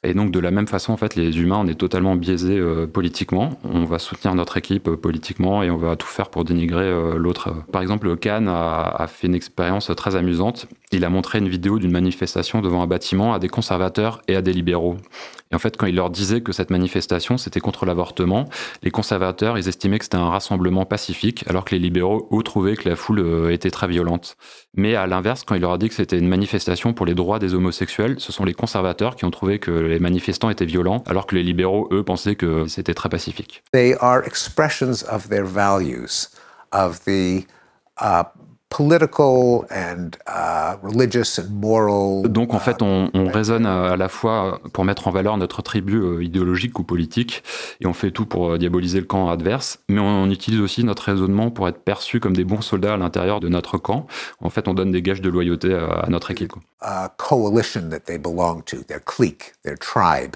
Et 0.02 0.16
donc 0.16 0.32
de 0.32 0.40
la 0.40 0.50
même 0.50 0.68
façon, 0.68 0.94
en 0.94 0.98
fait, 0.98 1.14
les 1.14 1.40
humains, 1.40 1.60
on 1.60 1.68
est 1.68 1.76
totalement 1.76 2.16
biaisés 2.16 2.60
politiquement. 2.92 3.60
On 3.64 3.86
va 3.86 4.00
soutenir 4.00 4.34
notre 4.34 4.58
équipe 4.58 4.90
politiquement 4.96 5.62
et 5.62 5.70
on 5.70 5.78
va 5.78 5.96
tout 5.96 6.08
faire 6.08 6.30
pour 6.30 6.44
dénigrer 6.44 6.92
l'autre. 7.18 7.54
Par 7.72 7.84
exemple, 7.84 8.18
Kahn 8.18 8.48
a, 8.48 8.96
a 8.98 9.06
fait 9.06 9.28
une 9.28 9.36
expérience 9.36 9.92
très 9.96 10.16
amusante. 10.16 10.68
Il 10.92 11.06
a 11.06 11.10
montré 11.10 11.38
une 11.38 11.50
vidéo 11.50 11.78
d'une 11.78 11.92
manifestation 11.92 12.62
devant 12.62 12.82
un 12.82 12.88
bâtiment 12.88 13.34
à 13.34 13.40
des 13.40 13.50
conservateurs 13.50 14.22
et 14.28 14.36
à 14.36 14.42
des 14.42 14.54
libéraux. 14.54 14.98
Et 15.52 15.56
en 15.56 15.60
fait, 15.60 15.78
quand 15.78 15.86
il 15.86 15.94
leur 15.94 16.10
disait 16.10 16.42
que 16.42 16.52
cette 16.52 16.72
manifestation, 16.72 17.38
c'était 17.38 17.60
contre 17.60 17.86
l'avortement, 17.86 18.50
les 18.82 18.90
conservateurs, 18.90 19.58
ils 19.60 19.68
estimaient 19.68 20.00
que 20.00 20.06
c'était 20.06 20.18
un 20.18 20.30
rassemblement 20.30 20.84
pacifique, 20.84 21.46
alors 21.48 21.64
que 21.64 21.76
les 21.76 21.80
libéraux, 21.80 22.28
eux, 22.32 22.42
trouvaient 22.42 22.76
que 22.76 22.90
la 22.90 22.96
foule 22.96 23.20
euh, 23.20 23.52
était 23.52 23.70
très 23.70 23.88
violente. 23.88 24.36
Mais 24.74 24.96
à 24.96 25.06
l'inverse, 25.06 25.44
quand 25.44 25.54
il 25.54 25.62
leur 25.62 25.74
a 25.74 25.78
dit 25.78 25.90
que 25.90 25.96
c'était 25.96 26.18
une 26.18 26.28
manifestation 26.28 26.94
pour 26.94 27.06
les 27.06 27.14
droits 27.14 27.38
des 27.38 27.54
homosexuels, 27.54 28.16
ce 28.18 28.32
sont 28.32 28.46
les 28.46 28.56
conservateurs 28.56 29.16
qui 29.16 29.26
ont 29.26 29.32
trouvé 29.32 29.60
que 29.60 29.70
les 29.70 30.00
manifestants 30.00 30.50
étaient 30.50 30.66
violents, 30.66 31.04
alors 31.06 31.28
que 31.28 31.36
les 31.36 31.44
libéraux, 31.44 31.88
eux, 31.92 32.04
pensaient 32.04 32.36
que 32.36 32.66
c'était 32.66 32.96
très 32.96 33.10
pacifique. 33.10 33.64
Political 38.74 39.66
and, 39.70 40.18
uh, 40.28 40.76
religious 40.82 41.40
and 41.40 41.50
moral, 41.52 42.28
Donc 42.28 42.54
en 42.54 42.60
fait, 42.60 42.82
on, 42.82 43.10
on, 43.14 43.30
raisonne 43.30 43.68
à 43.68 43.96
la 43.96 44.10
fois 44.10 44.60
pour 44.74 44.84
mettre 44.84 45.08
en 45.08 45.12
valeur 45.12 45.38
notre 45.38 45.62
tribu 45.62 45.98
euh, 45.98 46.24
idéologique 46.24 46.80
ou 46.80 46.84
politique, 46.84 47.44
et 47.82 47.86
on 47.88 47.94
fait 47.94 48.10
tout 48.10 48.26
pour 48.26 48.52
euh, 48.52 48.58
diaboliser 48.58 49.00
le 49.00 49.06
camp 49.06 49.30
adverse, 49.30 49.80
mais 49.90 50.00
on, 50.00 50.30
utilise 50.30 50.60
aussi 50.60 50.84
notre 50.84 51.04
raisonnement 51.04 51.52
pour 51.52 51.68
être 51.68 51.84
perçu 51.84 52.20
comme 52.20 52.36
des 52.36 52.46
bons 52.46 52.62
soldats 52.62 52.96
à 52.96 52.98
l'intérieur 52.98 53.40
de 53.40 53.50
notre 53.50 53.78
camp. 53.78 54.08
En 54.42 54.50
fait, 54.50 54.68
on 54.68 54.74
donne 54.74 54.92
des 54.92 55.04
gages 55.04 55.22
de 55.22 55.30
loyauté 55.30 55.76
à, 55.76 56.06
à 56.06 56.10
notre 56.10 56.32
équipe. 56.32 56.54
A 56.82 57.14
coalition 57.18 57.90
that 57.90 58.02
they 58.02 58.18
belong 58.18 58.64
to, 58.66 58.78
their 58.88 59.04
clique, 59.04 59.54
their 59.64 59.78
tribe. 59.78 60.36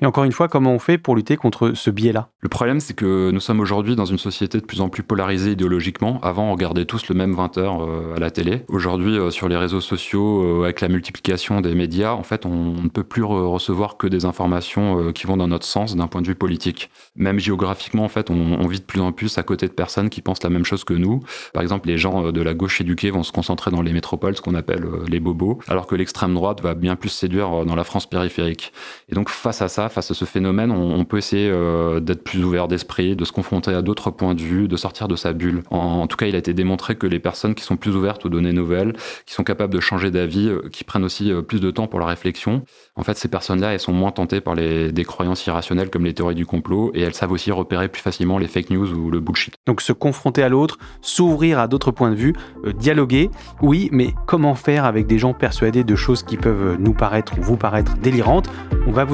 Et 0.00 0.06
encore 0.06 0.22
une 0.22 0.32
fois, 0.32 0.46
comment 0.46 0.72
on 0.72 0.78
fait 0.78 0.96
pour 0.96 1.16
lutter 1.16 1.36
contre 1.36 1.72
ce 1.74 1.90
biais-là 1.90 2.28
Le 2.38 2.48
problème, 2.48 2.78
c'est 2.78 2.94
que 2.94 3.32
nous 3.32 3.40
sommes 3.40 3.58
aujourd'hui 3.58 3.96
dans 3.96 4.04
une 4.04 4.18
société 4.18 4.60
de 4.60 4.64
plus 4.64 4.80
en 4.80 4.88
plus 4.88 5.02
polarisée 5.02 5.52
idéologiquement. 5.52 6.20
Avant, 6.22 6.50
on 6.50 6.52
regardait 6.52 6.84
tous 6.84 7.08
le 7.08 7.16
même 7.16 7.34
20h 7.34 7.58
euh, 7.58 8.16
à 8.16 8.20
la 8.20 8.30
télé. 8.30 8.64
Aujourd'hui, 8.68 9.18
euh, 9.18 9.30
sur 9.30 9.48
les 9.48 9.56
réseaux 9.56 9.80
sociaux, 9.80 10.60
euh, 10.60 10.64
avec 10.64 10.80
la 10.80 10.88
multiplication 10.88 11.60
des 11.60 11.74
médias, 11.74 12.12
en 12.12 12.22
fait, 12.22 12.46
on 12.46 12.74
ne 12.74 12.88
peut 12.88 13.02
plus 13.02 13.24
recevoir 13.24 13.96
que 13.96 14.06
des 14.06 14.24
informations 14.24 15.12
qui 15.12 15.26
vont 15.26 15.36
dans 15.36 15.48
notre 15.48 15.66
sens 15.66 15.96
d'un 15.96 16.06
point 16.06 16.22
de 16.22 16.28
vue 16.28 16.36
politique. 16.36 16.90
Même 17.16 17.40
géographiquement, 17.40 18.04
en 18.04 18.08
fait, 18.08 18.30
on, 18.30 18.66
vit 18.68 18.78
de 18.78 18.84
plus 18.84 19.00
en 19.00 19.10
plus 19.10 19.36
à 19.38 19.42
côté 19.42 19.66
de 19.66 19.72
personnes 19.72 20.10
qui 20.10 20.22
pensent 20.22 20.42
la 20.42 20.50
même 20.50 20.64
chose 20.64 20.84
que 20.84 20.94
nous. 20.94 21.20
Par 21.52 21.62
exemple, 21.62 21.88
les 21.88 21.98
gens 21.98 22.30
de 22.30 22.42
la 22.42 22.54
gauche 22.54 22.80
éduquée 22.80 23.10
vont 23.10 23.22
se 23.22 23.32
concentrer 23.32 23.70
dans 23.70 23.82
les 23.82 23.92
métropoles, 23.92 24.36
ce 24.36 24.42
qu'on 24.42 24.54
appelle 24.54 24.86
les 25.08 25.20
bobos, 25.20 25.58
alors 25.68 25.86
que 25.86 25.96
l'extrême 25.96 26.34
droite 26.34 26.60
va 26.60 26.74
bien 26.74 26.96
plus 26.96 27.08
séduire 27.08 27.64
dans 27.64 27.74
la 27.74 27.84
France 27.84 28.08
périphérique. 28.08 28.72
Et 29.08 29.14
donc, 29.14 29.23
face 29.28 29.62
à 29.62 29.68
ça, 29.68 29.88
face 29.88 30.10
à 30.10 30.14
ce 30.14 30.24
phénomène, 30.24 30.70
on, 30.70 31.04
peut 31.04 31.18
essayer 31.18 31.48
euh, 31.50 32.00
d'être 32.00 32.24
plus 32.24 32.42
ouvert 32.44 32.68
d'esprit, 32.68 33.16
de 33.16 33.24
se 33.24 33.32
confronter 33.32 33.72
à 33.72 33.82
d'autres 33.82 34.10
points 34.10 34.34
de 34.34 34.40
vue, 34.40 34.68
de 34.68 34.76
sortir 34.76 35.08
de 35.08 35.16
sa 35.16 35.32
bulle. 35.32 35.62
En, 35.70 36.06
tout 36.06 36.16
cas, 36.16 36.26
il 36.26 36.34
a 36.34 36.38
été 36.38 36.54
démontré 36.54 36.96
que 36.96 37.06
les 37.06 37.18
personnes 37.18 37.54
qui 37.54 37.64
sont 37.64 37.76
plus 37.76 37.94
ouvertes 37.94 38.24
aux 38.26 38.28
données 38.28 38.52
nouvelles, 38.52 38.94
qui 39.26 39.34
sont 39.34 39.44
capables 39.44 39.72
de 39.72 39.80
changer 39.80 40.10
d'avis, 40.10 40.48
euh, 40.48 40.68
qui 40.72 40.84
prennent 40.84 41.04
aussi 41.04 41.32
euh, 41.32 41.42
plus 41.42 41.60
de 41.60 41.70
temps 41.70 41.86
pour 41.86 42.00
la 42.00 42.06
réflexion, 42.06 42.62
en 42.96 43.02
fait, 43.02 43.16
ces 43.16 43.28
personnes-là, 43.28 43.72
elles 43.72 43.80
sont 43.80 43.92
moins 43.92 44.12
tentées 44.12 44.40
par 44.40 44.54
des 44.54 45.04
croyances 45.04 45.46
irrationnelles 45.46 45.90
comme 45.90 46.04
les 46.04 46.14
théories 46.14 46.34
du 46.34 46.46
complot 46.46 46.92
et 46.94 47.02
elles 47.02 47.14
savent 47.14 47.32
aussi 47.32 47.50
repérer 47.50 47.88
plus 47.88 48.02
facilement 48.02 48.38
les 48.38 48.46
fake 48.46 48.70
news 48.70 48.92
ou 48.92 49.10
le 49.10 49.20
bullshit. 49.20 49.54
Donc 49.66 49.80
se 49.80 49.92
confronter 49.92 50.42
à 50.42 50.48
l'autre, 50.48 50.78
s'ouvrir 51.00 51.58
à 51.58 51.66
d'autres 51.66 51.90
points 51.90 52.10
de 52.10 52.14
vue, 52.14 52.34
dialoguer, 52.78 53.30
oui, 53.62 53.88
mais 53.92 54.14
comment 54.26 54.54
faire 54.54 54.84
avec 54.84 55.06
des 55.06 55.18
gens 55.18 55.34
persuadés 55.34 55.84
de 55.84 55.96
choses 55.96 56.22
qui 56.22 56.36
peuvent 56.36 56.76
nous 56.78 56.94
paraître 56.94 57.36
ou 57.38 57.42
vous 57.42 57.56
paraître 57.56 57.96
délirantes? 57.98 58.48
On 58.86 58.92
va 58.92 59.04
vous 59.04 59.13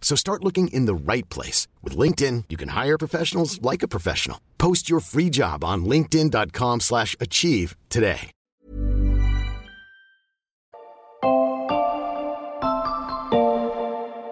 So 0.00 0.16
start 0.16 0.42
looking 0.42 0.68
in 0.68 0.86
the 0.86 0.94
right 0.94 1.28
place. 1.28 1.66
With 1.82 1.98
LinkedIn, 1.98 2.44
you 2.48 2.56
can 2.56 2.68
hire 2.68 2.96
professionals 2.96 3.60
like 3.60 3.82
a 3.82 3.88
professional. 3.88 4.38
Post 4.58 4.88
your 4.88 5.00
free 5.00 5.28
job 5.30 5.64
on 5.64 5.84
linkedin.com 5.84 6.80
slash 6.80 7.16
achieve 7.20 7.74
today. 7.90 8.30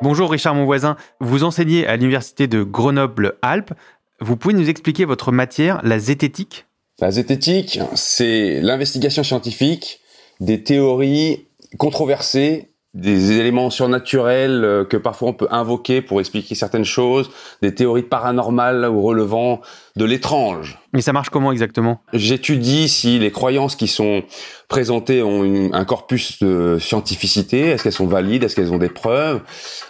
Bonjour 0.04 0.30
Richard 0.30 0.54
mon 0.54 0.66
voisin, 0.66 0.96
vous 1.20 1.44
enseignez 1.44 1.86
à 1.86 1.96
l'université 1.96 2.46
de 2.46 2.62
Grenoble-Alpes. 2.62 3.72
Vous 4.20 4.36
pouvez 4.36 4.52
nous 4.52 4.68
expliquer 4.68 5.06
votre 5.06 5.32
matière, 5.32 5.80
la 5.82 5.98
zététique? 5.98 6.66
La 6.98 7.10
zététique, 7.10 7.80
c'est 7.94 8.60
l'investigation 8.60 9.24
scientifique 9.24 10.00
des 10.40 10.62
théories 10.62 11.46
controversées 11.78 12.73
des 12.94 13.32
éléments 13.32 13.70
surnaturels 13.70 14.64
euh, 14.64 14.84
que 14.84 14.96
parfois 14.96 15.28
on 15.30 15.32
peut 15.32 15.48
invoquer 15.50 16.00
pour 16.00 16.20
expliquer 16.20 16.54
certaines 16.54 16.84
choses, 16.84 17.30
des 17.60 17.74
théories 17.74 18.04
paranormales 18.04 18.88
ou 18.88 19.02
relevant 19.02 19.60
de 19.96 20.04
l'étrange. 20.04 20.78
Mais 20.92 21.00
ça 21.00 21.12
marche 21.12 21.28
comment 21.28 21.50
exactement? 21.50 22.00
J'étudie 22.12 22.88
si 22.88 23.18
les 23.18 23.32
croyances 23.32 23.74
qui 23.74 23.88
sont 23.88 24.22
présentées 24.68 25.22
ont 25.22 25.72
un 25.72 25.84
corpus 25.84 26.38
de 26.40 26.78
scientificité, 26.80 27.60
est-ce 27.60 27.82
qu'elles 27.82 27.92
sont 27.92 28.06
valides, 28.06 28.44
est-ce 28.44 28.54
qu'elles 28.54 28.72
ont 28.72 28.78
des 28.78 28.88
preuves? 28.88 29.40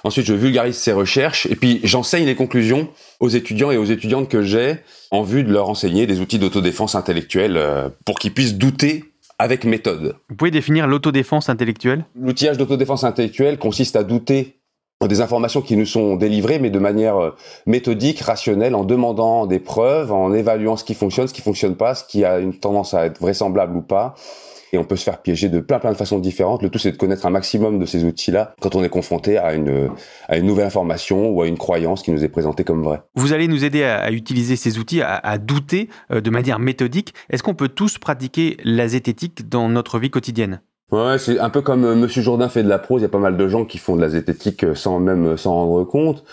Ensuite, 0.03 0.27
je 0.27 0.35
vulgarise 0.35 0.77
ces 0.77 0.93
recherches 0.93 1.47
et 1.47 1.57
puis 1.57 1.81
j'enseigne 1.85 2.25
les 2.25 2.35
conclusions 2.35 2.89
aux 3.21 3.29
étudiants 3.29 3.71
et 3.71 3.77
aux 3.77 3.85
étudiantes 3.85 4.29
que 4.31 4.43
j'ai 4.43 4.77
en 5.11 5.23
vue 5.23 5.45
de 5.45 5.53
leur 5.53 5.69
enseigner 5.69 6.07
des 6.07 6.21
outils 6.21 6.39
d'autodéfense 6.39 6.95
intellectuelle 6.95 7.57
euh, 7.57 7.89
pour 8.05 8.19
qu'ils 8.19 8.33
puissent 8.33 8.55
douter 8.55 9.14
avec 9.39 9.65
méthode. 9.65 10.17
Vous 10.29 10.37
pouvez 10.37 10.51
définir 10.51 10.87
l'autodéfense 10.87 11.49
intellectuelle? 11.49 12.05
L'outillage 12.19 12.57
d'autodéfense 12.57 13.05
intellectuelle 13.05 13.59
consiste 13.59 13.97
à 13.97 14.05
douter 14.05 14.57
des 15.09 15.21
informations 15.21 15.61
qui 15.61 15.77
nous 15.77 15.87
sont 15.87 16.17
délivrées, 16.17 16.59
mais 16.59 16.71
de 16.71 16.79
manière 16.79 17.17
euh, 17.17 17.31
méthodique, 17.67 18.21
rationnelle, 18.21 18.75
en 18.75 18.85
demandant 18.85 19.47
des 19.47 19.59
preuves, 19.59 20.13
en 20.13 20.33
évaluant 20.33 20.77
ce 20.77 20.85
qui 20.85 20.95
fonctionne, 20.95 21.29
ce 21.29 21.35
qui 21.35 21.43
fonctionne 21.43 21.77
pas, 21.77 21.95
ce 21.95 22.05
qui 22.05 22.25
a 22.25 22.39
une 22.39 22.59
tendance 22.59 22.95
à 22.95 23.07
être 23.07 23.21
vraisemblable 23.21 23.77
ou 23.77 23.83
pas, 23.83 24.15
et 24.75 24.79
on 24.79 24.85
peut 24.85 24.97
se 24.97 25.05
faire 25.05 25.23
piéger 25.23 25.49
de 25.49 25.61
plein 25.61 25.79
plein 25.79 25.93
de 25.93 25.97
façons 25.97 26.19
différentes. 26.19 26.63
Le 26.63 26.69
tout 26.69 26.79
c'est 26.79 26.93
de 26.93 26.97
connaître 26.97 27.27
un 27.27 27.31
maximum 27.31 27.79
de 27.79 27.87
ces 27.87 28.05
outils-là 28.05 28.55
quand 28.61 28.75
on 28.75 28.85
est 28.85 28.89
confronté 28.89 29.39
à 29.39 29.55
une 29.55 29.91
à 30.29 30.37
une 30.37 30.47
nouvelle 30.47 30.67
information 30.67 31.31
ou 31.31 31.43
à 31.43 31.47
une 31.47 31.59
croyance 31.59 32.03
qui 32.03 32.11
nous 32.11 32.25
est 32.25 32.29
présentée 32.29 32.65
comme 32.65 32.83
vraie. 32.83 33.03
Vous 33.15 33.33
allez 33.33 33.49
nous 33.49 33.65
aider 33.65 33.85
à, 33.85 34.11
utiliser 34.11 34.57
ces 34.57 34.79
outils, 34.79 35.03
à, 35.03 35.17
à 35.17 35.39
douter 35.39 35.89
euh, 36.11 36.21
de 36.21 36.31
manière 36.31 36.59
méthodique. 36.59 37.15
Est-ce 37.31 37.43
qu'on 37.43 37.55
peut 37.55 37.69
tous 37.69 37.99
pratiquer 37.99 38.57
la 38.65 38.89
zététique 38.89 39.49
dans 39.49 39.69
notre 39.69 39.99
vie 39.99 40.11
quotidienne? 40.11 40.61
Ouais, 40.91 41.19
c'est 41.19 41.39
un 41.39 41.51
peu 41.51 41.63
comme 41.63 41.85
euh, 41.85 41.95
Monsieur 41.95 42.23
Jourdain 42.23 42.49
fait 42.49 42.63
de 42.63 42.69
la 42.69 42.79
prose. 42.79 43.01
Il 43.01 43.05
y 43.05 43.07
a 43.07 43.11
pas 43.11 43.19
mal 43.19 43.37
de 43.37 43.49
gens 43.49 43.65
qui 43.65 43.79
font 43.79 43.97
de 43.97 44.01
la 44.01 44.09
zététique 44.09 44.65
euh, 44.65 44.75
sans 44.75 45.01
même 45.01 45.37
s'en 45.37 45.55
rendre 45.55 45.85
compte. 45.85 46.25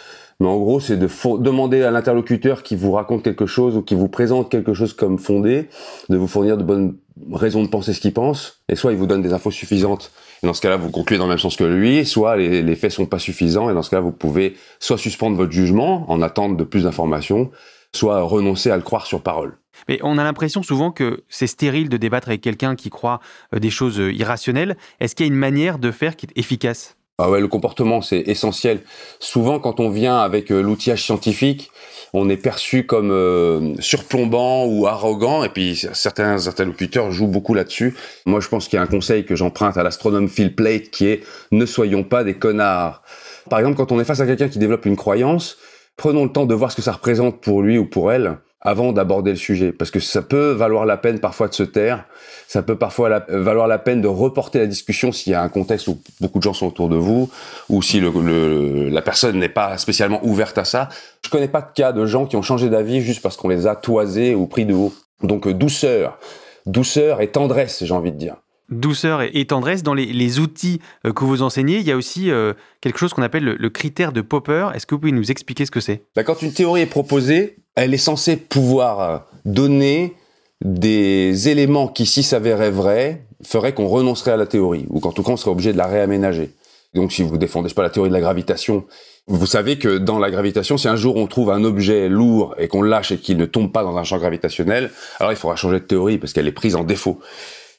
Mais 0.41 0.48
en 0.48 0.57
gros, 0.57 0.79
c'est 0.79 0.98
de 0.98 1.07
demander 1.38 1.83
à 1.83 1.91
l'interlocuteur 1.91 2.63
qui 2.63 2.75
vous 2.75 2.93
raconte 2.93 3.21
quelque 3.21 3.45
chose 3.45 3.77
ou 3.77 3.83
qui 3.83 3.93
vous 3.93 4.07
présente 4.07 4.50
quelque 4.50 4.74
chose 4.74 4.93
comme 4.93 5.19
fondé, 5.19 5.69
de 6.10 6.17
vous 6.17 6.25
fournir 6.25 6.57
de 6.57 6.63
bonnes 6.63 6.95
raisons 7.31 7.62
de 7.62 7.67
penser 7.67 7.93
ce 7.93 8.00
qu'il 8.00 8.12
pense. 8.12 8.63
Et 8.67 8.75
soit 8.75 8.91
il 8.91 8.98
vous 8.98 9.05
donne 9.05 9.21
des 9.21 9.33
infos 9.33 9.51
suffisantes, 9.51 10.12
et 10.41 10.48
dans 10.48 10.55
ce 10.55 10.62
cas-là, 10.62 10.77
vous 10.77 10.89
concluez 10.89 11.19
dans 11.19 11.25
le 11.25 11.29
même 11.29 11.38
sens 11.38 11.55
que 11.55 11.63
lui, 11.63 12.03
soit 12.07 12.38
les, 12.38 12.63
les 12.63 12.75
faits 12.75 12.89
sont 12.89 13.05
pas 13.05 13.19
suffisants, 13.19 13.69
et 13.69 13.75
dans 13.75 13.83
ce 13.83 13.91
cas-là, 13.91 14.01
vous 14.01 14.12
pouvez 14.12 14.55
soit 14.79 14.98
suspendre 14.98 15.38
votre 15.38 15.51
jugement 15.51 16.10
en 16.10 16.24
attente 16.24 16.57
de 16.57 16.63
plus 16.63 16.86
d'informations, 16.86 17.51
soit 17.93 18.19
renoncer 18.24 18.71
à 18.71 18.77
le 18.77 18.81
croire 18.81 19.05
sur 19.05 19.21
parole. 19.21 19.60
Mais 19.88 20.00
on 20.01 20.17
a 20.17 20.24
l'impression 20.24 20.63
souvent 20.63 20.91
que 20.91 21.24
c'est 21.29 21.45
stérile 21.45 21.88
de 21.88 21.98
débattre 21.98 22.29
avec 22.29 22.41
quelqu'un 22.41 22.75
qui 22.75 22.89
croit 22.89 23.19
euh, 23.53 23.60
des 23.60 23.69
choses 23.69 24.00
euh, 24.00 24.12
irrationnelles. 24.12 24.75
Est-ce 25.00 25.13
qu'il 25.13 25.27
y 25.27 25.29
a 25.29 25.31
une 25.31 25.39
manière 25.39 25.77
de 25.77 25.91
faire 25.91 26.15
qui 26.15 26.25
est 26.25 26.39
efficace? 26.39 26.98
Ah 27.22 27.30
ouais, 27.30 27.40
le 27.40 27.48
comportement, 27.48 28.01
c'est 28.01 28.20
essentiel. 28.20 28.82
Souvent, 29.20 29.60
quand 29.60 29.80
on 29.80 29.90
vient 29.90 30.20
avec 30.20 30.51
euh, 30.51 30.62
l'outillage 30.62 31.04
scientifique, 31.04 31.72
on 32.13 32.30
est 32.30 32.38
perçu 32.38 32.86
comme 32.86 33.75
surplombant 33.80 34.66
ou 34.66 34.86
arrogant, 34.86 35.46
et 35.46 35.50
puis 35.50 35.82
certains 35.94 36.48
interlocuteurs 36.48 37.12
jouent 37.12 37.28
beaucoup 37.28 37.54
là-dessus. 37.54 37.96
Moi, 38.25 38.42
je 38.42 38.50
pense 38.50 38.68
qu'il 38.68 38.75
y 38.75 38.80
a 38.80 38.84
un 38.84 38.88
conseil 38.88 39.24
que 39.24 39.36
j'emprunte 39.36 39.78
à 39.78 39.84
l'astronome 39.84 40.28
Phil 40.28 40.54
Plate 40.54 40.90
qui 40.90 41.08
est 41.08 41.24
«ne 41.54 41.66
soyons 41.66 42.04
pas 42.04 42.25
des 42.25 42.34
connards». 42.34 43.01
Par 43.50 43.60
exemple, 43.60 43.78
quand 43.78 43.94
on 43.94 44.00
est 44.01 44.04
face 44.04 44.20
à 44.20 44.25
quelqu'un 44.25 44.50
qui 44.50 44.60
développe 44.60 44.86
une 44.86 44.98
croyance, 44.98 45.58
prenons 45.96 46.25
le 46.25 46.32
temps 46.32 46.46
de 46.46 46.54
voir 46.54 46.72
ce 46.72 46.75
que 46.75 46.82
ça 46.82 46.92
représente 46.92 47.40
pour 47.40 47.62
lui 47.62 47.78
ou 47.78 47.86
pour 47.86 48.12
elle 48.12 48.38
avant 48.62 48.94
d'aborder 48.94 49.32
le 49.32 49.38
sujet, 49.38 49.72
parce 49.72 49.89
que 49.89 50.00
ça 50.00 50.22
peut 50.22 50.51
valoir 50.51 50.86
la 50.86 50.98
peine 50.98 51.20
parfois 51.20 51.48
de 51.48 51.53
se 51.53 51.63
taire, 51.63 52.06
ça 52.48 52.62
peut 52.62 52.75
parfois 52.75 53.24
valoir 53.27 53.68
la 53.68 53.80
peine 53.80 54.01
de 54.01 54.08
reporter 54.08 54.60
la 54.60 54.68
discussion 54.68 55.12
s'il 55.12 55.32
y 55.32 55.36
a 55.36 55.41
un 55.41 55.50
contexte 55.50 55.88
où 55.88 56.00
beaucoup 56.20 56.38
de 56.38 56.44
gens 56.44 56.53
sont 56.53 56.68
autour 56.68 56.89
de 56.89 56.96
vous, 56.96 57.30
ou 57.70 57.82
si 57.82 58.00
le, 58.00 58.89
la 58.89 59.01
personne 59.01 59.39
n'est 59.39 59.50
pas 59.50 59.77
spécialement 59.77 60.20
ouverte 60.24 60.58
à 60.58 60.65
ça. 60.65 60.89
Je 61.25 61.30
connais 61.30 61.48
pas 61.48 61.62
de 61.62 61.72
cas 61.74 61.91
de 61.91 62.06
gens 62.06 62.25
qui 62.25 62.36
ont 62.36 62.41
changé 62.41 62.70
d'avis 62.70 63.01
juste 63.01 63.22
parce 63.22 63.36
qu'on 63.36 63.50
les 63.50 63.68
a 63.68 63.75
toisés 63.75 64.36
ou 64.36 64.46
pris 64.46 64.65
de 64.65 64.74
haut. 64.74 64.94
Donc 65.24 65.48
euh, 65.48 65.53
douceur, 65.53 66.20
douceur 66.65 67.22
et 67.22 67.32
tendresse, 67.32 67.84
j'ai 67.84 67.94
envie 67.94 68.12
de 68.12 68.18
dire 68.18 68.36
douceur 68.72 69.22
et, 69.22 69.46
tendresse. 69.46 69.84
Dans 69.84 69.94
les, 69.94 70.39
outils 70.39 70.80
euh, 71.06 71.13
que 71.13 71.25
vous 71.25 71.41
enseignez, 71.41 71.77
il 71.77 71.84
y 71.84 71.91
a 71.91 71.98
aussi 71.98 72.32
euh, 72.32 72.53
quelque 72.80 72.98
chose 72.98 73.13
qu'on 73.13 73.22
appelle 73.22 73.44
le, 73.44 73.70
critère 73.70 74.13
de 74.13 74.22
Popper. 74.22 74.70
Est-ce 74.74 74.86
que 74.86 74.96
vous 74.96 75.00
pouvez 75.00 75.12
nous 75.12 75.30
expliquer 75.30 75.65
ce 75.65 75.72
que 75.72 75.82
c'est? 75.82 76.03
Bah, 76.15 76.24
Quand 76.24 76.41
une 76.41 76.53
théorie 76.53 76.82
est 76.82 76.86
proposée, 76.86 77.58
elle 77.75 77.94
est 77.94 77.98
censée 77.98 78.38
pouvoir 78.38 79.28
donner 79.46 80.16
des 80.63 81.50
éléments 81.50 81.88
qui, 81.88 82.06
si 82.06 82.24
s'avéraient 82.24 82.72
vrais, 82.72 83.25
feraient 83.44 83.74
qu'on 83.74 83.88
renoncerait 83.88 84.32
à 84.32 84.38
la 84.38 84.46
théorie, 84.46 84.86
ou 84.90 85.00
qu'en 85.00 85.12
tout 85.12 85.24
cas 85.24 85.32
on 85.32 85.38
serait 85.38 85.51
obligé 85.51 85.74
de 85.74 85.78
la 85.78 85.88
réaménager. 85.88 86.51
Donc 86.94 87.12
si 87.12 87.24
vous 87.24 87.38
défendez 87.38 87.74
pas 87.74 87.82
la 87.82 87.90
théorie 87.90 88.10
de 88.10 88.13
la 88.13 88.20
gravitation, 88.20 88.86
vous 89.28 89.46
savez 89.46 89.80
que 89.80 89.98
dans 89.98 90.20
la 90.20 90.30
gravitation, 90.30 90.78
si 90.78 90.88
un 90.88 90.96
jour 90.96 91.16
on 91.16 91.28
trouve 91.28 91.50
un 91.51 91.63
objet 91.63 92.10
lourd 92.10 92.54
et 92.58 92.68
qu'on 92.68 92.82
lâche 92.82 93.12
et 93.12 93.18
qu'il 93.18 93.38
ne 93.38 93.46
tombe 93.46 93.72
pas 93.72 93.84
dans 93.84 93.98
un 93.98 94.04
champ 94.04 94.18
gravitationnel, 94.18 94.92
alors 95.20 95.32
il 95.32 95.38
faudra 95.38 95.56
changer 95.56 95.80
de 95.80 95.86
théorie 95.86 96.18
parce 96.18 96.34
qu'elle 96.34 96.48
est 96.48 96.51
prise 96.51 96.75
en 96.75 96.84
défaut. 96.84 97.20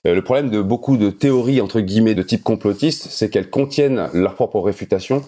Euh, 0.06 0.14
le 0.14 0.22
problème 0.22 0.50
de 0.50 0.62
beaucoup 0.62 0.96
de 0.96 1.10
théories 1.10 1.60
entre 1.60 1.80
guillemets 1.80 2.14
de 2.14 2.22
type 2.22 2.42
complotiste, 2.42 3.08
c'est 3.10 3.28
qu'elles 3.28 3.50
contiennent 3.50 4.08
leur 4.14 4.34
propre 4.34 4.60
réfutation 4.60 5.22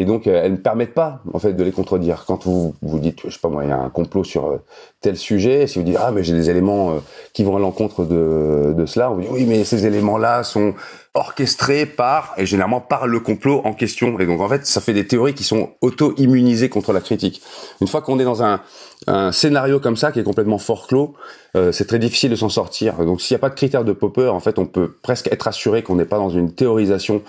et 0.00 0.04
donc 0.04 0.26
euh, 0.26 0.42
elles 0.44 0.52
ne 0.52 0.56
permettent 0.56 0.94
pas 0.94 1.20
en 1.32 1.38
fait 1.38 1.52
de 1.52 1.62
les 1.62 1.72
contredire. 1.72 2.24
Quand 2.26 2.44
vous 2.44 2.74
vous 2.82 2.98
dites, 2.98 3.20
je 3.24 3.30
sais 3.30 3.38
pas 3.40 3.48
moi, 3.48 3.64
il 3.64 3.70
y 3.70 3.72
a 3.72 3.78
un 3.78 3.90
complot 3.90 4.24
sur 4.24 4.46
euh, 4.46 4.62
tel 5.00 5.16
sujet, 5.16 5.66
si 5.66 5.78
vous 5.78 5.84
dites 5.84 5.96
ah 5.98 6.10
mais 6.10 6.22
j'ai 6.22 6.34
des 6.34 6.50
éléments 6.50 6.96
qui 7.32 7.44
vont 7.44 7.56
à 7.56 7.60
l'encontre 7.60 8.04
de, 8.04 8.74
de 8.76 8.86
cela, 8.86 9.10
on 9.10 9.14
vous 9.14 9.20
dit 9.22 9.28
oui 9.30 9.44
mais 9.46 9.64
ces 9.64 9.86
éléments-là 9.86 10.42
sont 10.42 10.74
orchestrés 11.14 11.86
par 11.86 12.34
et 12.36 12.44
généralement 12.46 12.80
par 12.80 13.06
le 13.06 13.20
complot 13.20 13.62
en 13.64 13.72
question. 13.72 14.18
Et 14.20 14.26
donc 14.26 14.40
en 14.40 14.48
fait 14.48 14.66
ça 14.66 14.80
fait 14.80 14.92
des 14.92 15.06
théories 15.06 15.34
qui 15.34 15.44
sont 15.44 15.70
auto-immunisées 15.80 16.68
contre 16.68 16.92
la 16.92 17.00
critique. 17.00 17.42
Une 17.80 17.88
fois 17.88 18.02
qu'on 18.02 18.18
est 18.18 18.24
dans 18.24 18.42
un 18.42 18.60
un 19.06 19.32
scénario 19.32 19.78
comme 19.80 19.96
ça 19.96 20.12
qui 20.12 20.18
est 20.20 20.24
complètement 20.24 20.58
fort 20.58 20.86
clos, 20.86 21.14
euh, 21.56 21.72
c'est 21.72 21.86
très 21.86 21.98
difficile 21.98 22.30
de 22.30 22.36
s'en 22.36 22.48
sortir. 22.48 22.96
Donc 23.04 23.20
s'il 23.20 23.34
n'y 23.34 23.38
a 23.38 23.40
pas 23.40 23.50
de 23.50 23.54
critères 23.54 23.84
de 23.84 23.92
Popper, 23.92 24.28
en 24.28 24.40
fait, 24.40 24.58
on 24.58 24.66
peut 24.66 24.94
presque 25.02 25.28
être 25.30 25.46
assuré 25.48 25.82
qu'on 25.82 25.94
n'est 25.94 26.04
pas 26.04 26.18
dans 26.18 26.30
une 26.30 26.52
théorisation 26.52 27.22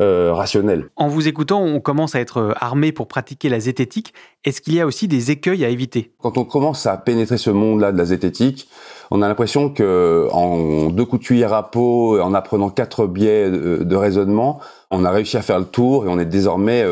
euh, 0.00 0.32
rationnelle. 0.34 0.86
En 0.96 1.08
vous 1.08 1.28
écoutant, 1.28 1.62
on 1.62 1.80
commence 1.80 2.14
à 2.14 2.20
être 2.20 2.38
euh, 2.38 2.52
armé 2.60 2.92
pour 2.92 3.08
pratiquer 3.08 3.48
la 3.48 3.60
zététique. 3.60 4.12
Est-ce 4.44 4.60
qu'il 4.60 4.74
y 4.74 4.80
a 4.80 4.86
aussi 4.86 5.08
des 5.08 5.30
écueils 5.30 5.64
à 5.64 5.68
éviter? 5.68 6.12
Quand 6.20 6.36
on 6.36 6.44
commence 6.44 6.86
à 6.86 6.96
pénétrer 6.96 7.38
ce 7.38 7.50
monde-là 7.50 7.92
de 7.92 7.98
la 7.98 8.04
zététique, 8.04 8.68
on 9.10 9.22
a 9.22 9.28
l'impression 9.28 9.70
que 9.70 10.28
en 10.32 10.88
deux 10.88 11.04
coups 11.04 11.22
de 11.22 11.26
cuillère 11.26 11.52
à 11.52 11.70
peau, 11.70 12.20
en 12.20 12.34
apprenant 12.34 12.70
quatre 12.70 13.06
biais 13.06 13.50
de, 13.50 13.96
raisonnement, 13.96 14.60
on 14.90 15.04
a 15.04 15.10
réussi 15.10 15.36
à 15.36 15.42
faire 15.42 15.58
le 15.58 15.66
tour 15.66 16.06
et 16.06 16.08
on 16.08 16.18
est 16.18 16.24
désormais 16.24 16.84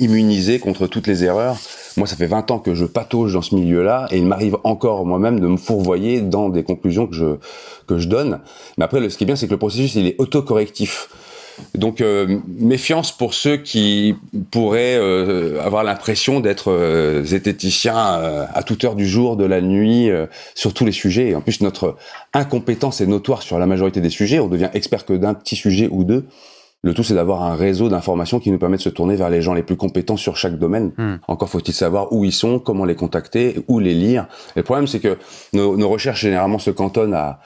immunisé 0.00 0.58
contre 0.58 0.86
toutes 0.86 1.06
les 1.06 1.24
erreurs. 1.24 1.56
Moi, 1.96 2.06
ça 2.06 2.16
fait 2.16 2.26
20 2.26 2.50
ans 2.50 2.58
que 2.58 2.74
je 2.74 2.84
patauge 2.84 3.34
dans 3.34 3.42
ce 3.42 3.54
milieu-là 3.54 4.08
et 4.10 4.18
il 4.18 4.26
m'arrive 4.26 4.56
encore 4.64 5.04
moi-même 5.04 5.40
de 5.40 5.46
me 5.46 5.56
fourvoyer 5.56 6.20
dans 6.20 6.48
des 6.48 6.62
conclusions 6.62 7.06
que 7.06 7.14
je 7.14 7.36
que 7.86 7.98
je 7.98 8.08
donne. 8.08 8.40
Mais 8.78 8.84
après, 8.84 9.08
ce 9.08 9.16
qui 9.16 9.24
est 9.24 9.26
bien, 9.26 9.36
c'est 9.36 9.46
que 9.46 9.52
le 9.52 9.58
processus 9.58 9.94
il 9.94 10.06
est 10.06 10.16
autocorrectif. 10.18 11.08
Donc 11.74 12.00
euh, 12.00 12.38
méfiance 12.48 13.12
pour 13.12 13.34
ceux 13.34 13.56
qui 13.56 14.14
pourraient 14.50 14.96
euh, 14.96 15.60
avoir 15.62 15.84
l'impression 15.84 16.40
d'être 16.40 16.72
euh, 16.72 17.22
zététiciens 17.24 18.18
euh, 18.20 18.46
à 18.52 18.62
toute 18.62 18.84
heure 18.84 18.94
du 18.94 19.06
jour, 19.06 19.36
de 19.36 19.44
la 19.44 19.60
nuit, 19.60 20.10
sur 20.54 20.74
tous 20.74 20.84
les 20.84 20.92
sujets. 20.92 21.30
Et 21.30 21.34
en 21.34 21.40
plus, 21.40 21.60
notre 21.60 21.96
incompétence 22.32 23.00
est 23.00 23.06
notoire 23.06 23.42
sur 23.42 23.58
la 23.58 23.66
majorité 23.66 24.00
des 24.00 24.10
sujets. 24.10 24.40
On 24.40 24.48
devient 24.48 24.70
expert 24.74 25.04
que 25.04 25.12
d'un 25.12 25.34
petit 25.34 25.56
sujet 25.56 25.88
ou 25.90 26.04
deux. 26.04 26.26
Le 26.82 26.94
tout, 26.94 27.02
c'est 27.02 27.14
d'avoir 27.14 27.42
un 27.42 27.56
réseau 27.56 27.90
d'informations 27.90 28.40
qui 28.40 28.50
nous 28.50 28.58
permet 28.58 28.78
de 28.78 28.82
se 28.82 28.88
tourner 28.88 29.14
vers 29.14 29.28
les 29.28 29.42
gens 29.42 29.52
les 29.52 29.62
plus 29.62 29.76
compétents 29.76 30.16
sur 30.16 30.36
chaque 30.36 30.58
domaine. 30.58 30.92
Hmm. 30.96 31.16
Encore 31.28 31.50
faut-il 31.50 31.74
savoir 31.74 32.12
où 32.12 32.24
ils 32.24 32.32
sont, 32.32 32.58
comment 32.58 32.86
les 32.86 32.94
contacter, 32.94 33.62
où 33.68 33.78
les 33.78 33.92
lire. 33.92 34.26
le 34.56 34.62
problème, 34.62 34.86
c'est 34.86 35.00
que 35.00 35.18
nos, 35.52 35.76
nos 35.76 35.88
recherches 35.88 36.22
généralement 36.22 36.58
se 36.58 36.70
cantonnent 36.70 37.14
à 37.14 37.40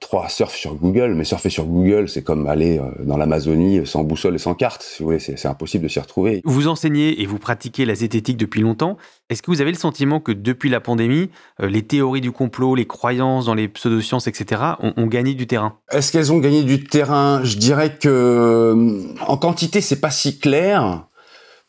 trois 0.00 0.28
surf 0.28 0.54
sur 0.54 0.74
Google, 0.74 1.14
mais 1.14 1.24
surfer 1.24 1.50
sur 1.50 1.64
Google, 1.64 2.08
c'est 2.08 2.22
comme 2.22 2.46
aller 2.46 2.78
euh, 2.78 3.04
dans 3.04 3.16
l'Amazonie 3.16 3.86
sans 3.86 4.04
boussole 4.04 4.34
et 4.34 4.38
sans 4.38 4.54
carte, 4.54 4.82
si 4.82 5.02
vous 5.02 5.06
voulez, 5.08 5.18
c'est 5.18 5.46
impossible 5.46 5.84
de 5.84 5.88
s'y 5.88 6.00
retrouver. 6.00 6.40
Vous 6.44 6.68
enseignez 6.68 7.20
et 7.22 7.26
vous 7.26 7.38
pratiquez 7.38 7.84
la 7.84 7.94
zététique 7.94 8.36
depuis 8.36 8.60
longtemps. 8.60 8.96
Est-ce 9.30 9.42
que 9.42 9.50
vous 9.50 9.60
avez 9.60 9.72
le 9.72 9.78
sentiment 9.78 10.20
que 10.20 10.32
depuis 10.32 10.70
la 10.70 10.80
pandémie, 10.80 11.30
euh, 11.60 11.68
les 11.68 11.82
théories 11.82 12.20
du 12.20 12.32
complot, 12.32 12.74
les 12.74 12.86
croyances 12.86 13.46
dans 13.46 13.54
les 13.54 13.68
pseudosciences, 13.68 14.26
etc., 14.26 14.62
ont, 14.80 15.06
gagné 15.06 15.34
du 15.34 15.46
terrain? 15.46 15.78
Est-ce 15.90 16.12
qu'elles 16.12 16.32
ont 16.32 16.38
gagné 16.38 16.62
du 16.64 16.84
terrain? 16.84 17.42
Je 17.44 17.56
dirais 17.56 17.96
que 17.98 18.08
euh, 18.08 19.14
en 19.26 19.36
quantité, 19.36 19.80
c'est 19.80 20.00
pas 20.00 20.10
si 20.10 20.38
clair 20.38 21.06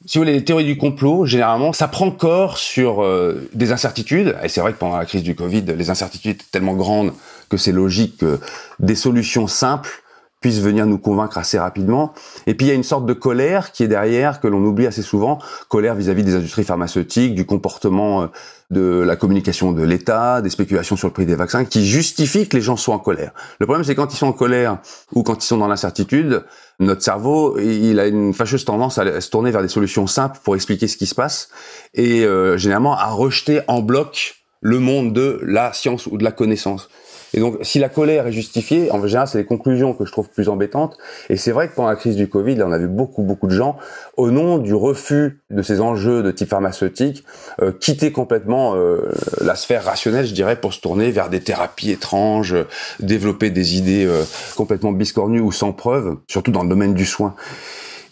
si 0.05 0.17
vous 0.17 0.23
voulez, 0.23 0.33
les 0.33 0.45
théories 0.45 0.65
du 0.65 0.77
complot, 0.77 1.25
généralement, 1.25 1.73
ça 1.73 1.87
prend 1.87 2.11
corps 2.11 2.57
sur 2.57 3.03
des 3.53 3.71
incertitudes. 3.71 4.37
Et 4.43 4.49
c'est 4.49 4.61
vrai 4.61 4.73
que 4.73 4.77
pendant 4.77 4.97
la 4.97 5.05
crise 5.05 5.23
du 5.23 5.35
Covid, 5.35 5.63
les 5.63 5.89
incertitudes 5.89 6.35
étaient 6.35 6.45
tellement 6.51 6.75
grandes 6.75 7.13
que 7.49 7.57
c'est 7.57 7.71
logique 7.71 8.17
que 8.17 8.39
des 8.79 8.95
solutions 8.95 9.47
simples 9.47 10.03
puissent 10.41 10.61
venir 10.61 10.85
nous 10.85 10.99
convaincre 10.99 11.37
assez 11.37 11.57
rapidement. 11.57 12.13
Et 12.45 12.53
puis 12.53 12.67
il 12.67 12.69
y 12.69 12.71
a 12.71 12.75
une 12.75 12.83
sorte 12.83 13.05
de 13.05 13.13
colère 13.13 13.71
qui 13.71 13.83
est 13.83 13.87
derrière, 13.87 14.39
que 14.39 14.47
l'on 14.47 14.63
oublie 14.63 14.85
assez 14.85 15.01
souvent, 15.01 15.39
colère 15.69 15.95
vis-à-vis 15.95 16.23
des 16.23 16.35
industries 16.35 16.63
pharmaceutiques, 16.63 17.35
du 17.35 17.45
comportement 17.45 18.23
euh, 18.23 18.27
de 18.71 19.03
la 19.05 19.15
communication 19.15 19.71
de 19.71 19.83
l'État, 19.83 20.41
des 20.41 20.49
spéculations 20.49 20.95
sur 20.95 21.07
le 21.07 21.13
prix 21.13 21.25
des 21.25 21.35
vaccins, 21.35 21.65
qui 21.65 21.85
justifient 21.85 22.47
que 22.47 22.55
les 22.57 22.61
gens 22.61 22.77
soient 22.77 22.95
en 22.95 22.99
colère. 22.99 23.31
Le 23.59 23.65
problème, 23.65 23.83
c'est 23.83 23.95
quand 23.95 24.13
ils 24.13 24.17
sont 24.17 24.27
en 24.27 24.33
colère 24.33 24.79
ou 25.13 25.23
quand 25.23 25.43
ils 25.43 25.47
sont 25.47 25.57
dans 25.57 25.67
l'incertitude, 25.67 26.43
notre 26.79 27.01
cerveau, 27.01 27.57
il 27.59 27.99
a 27.99 28.07
une 28.07 28.33
fâcheuse 28.33 28.65
tendance 28.65 28.97
à 28.97 29.21
se 29.21 29.29
tourner 29.29 29.51
vers 29.51 29.61
des 29.61 29.67
solutions 29.67 30.07
simples 30.07 30.39
pour 30.43 30.55
expliquer 30.55 30.87
ce 30.87 30.97
qui 30.97 31.05
se 31.05 31.15
passe 31.15 31.49
et 31.93 32.25
euh, 32.25 32.57
généralement 32.57 32.97
à 32.97 33.07
rejeter 33.07 33.61
en 33.67 33.81
bloc 33.81 34.35
le 34.61 34.79
monde 34.79 35.13
de 35.13 35.39
la 35.43 35.73
science 35.73 36.07
ou 36.07 36.17
de 36.17 36.23
la 36.23 36.31
connaissance. 36.31 36.89
Et 37.35 37.41
donc, 37.41 37.57
si 37.61 37.79
la 37.79 37.89
colère 37.89 38.27
est 38.27 38.31
justifiée, 38.31 38.89
en 38.91 39.05
général, 39.05 39.27
c'est 39.27 39.37
les 39.37 39.45
conclusions 39.45 39.93
que 39.93 40.05
je 40.05 40.11
trouve 40.11 40.29
plus 40.29 40.47
embêtantes. 40.47 40.97
Et 41.29 41.35
c'est 41.35 41.51
vrai 41.51 41.67
que 41.67 41.75
pendant 41.75 41.89
la 41.89 41.97
crise 41.97 42.15
du 42.15 42.29
Covid, 42.29 42.55
là, 42.55 42.65
on 42.65 42.71
a 42.71 42.77
vu 42.77 42.87
beaucoup, 42.87 43.23
beaucoup 43.23 43.47
de 43.47 43.53
gens, 43.53 43.77
au 44.15 44.31
nom 44.31 44.57
du 44.57 44.73
refus 44.73 45.41
de 45.49 45.61
ces 45.61 45.81
enjeux 45.81 46.23
de 46.23 46.31
type 46.31 46.47
pharmaceutique, 46.47 47.25
euh, 47.61 47.73
quitter 47.73 48.13
complètement 48.13 48.75
euh, 48.75 49.11
la 49.41 49.55
sphère 49.55 49.83
rationnelle, 49.83 50.25
je 50.25 50.33
dirais, 50.33 50.55
pour 50.55 50.73
se 50.73 50.79
tourner 50.79 51.11
vers 51.11 51.29
des 51.29 51.41
thérapies 51.41 51.91
étranges, 51.91 52.55
développer 53.01 53.49
des 53.49 53.77
idées 53.77 54.05
euh, 54.05 54.23
complètement 54.55 54.93
biscornues 54.93 55.41
ou 55.41 55.51
sans 55.51 55.73
preuve, 55.73 56.15
surtout 56.29 56.51
dans 56.51 56.63
le 56.63 56.69
domaine 56.69 56.93
du 56.93 57.05
soin. 57.05 57.35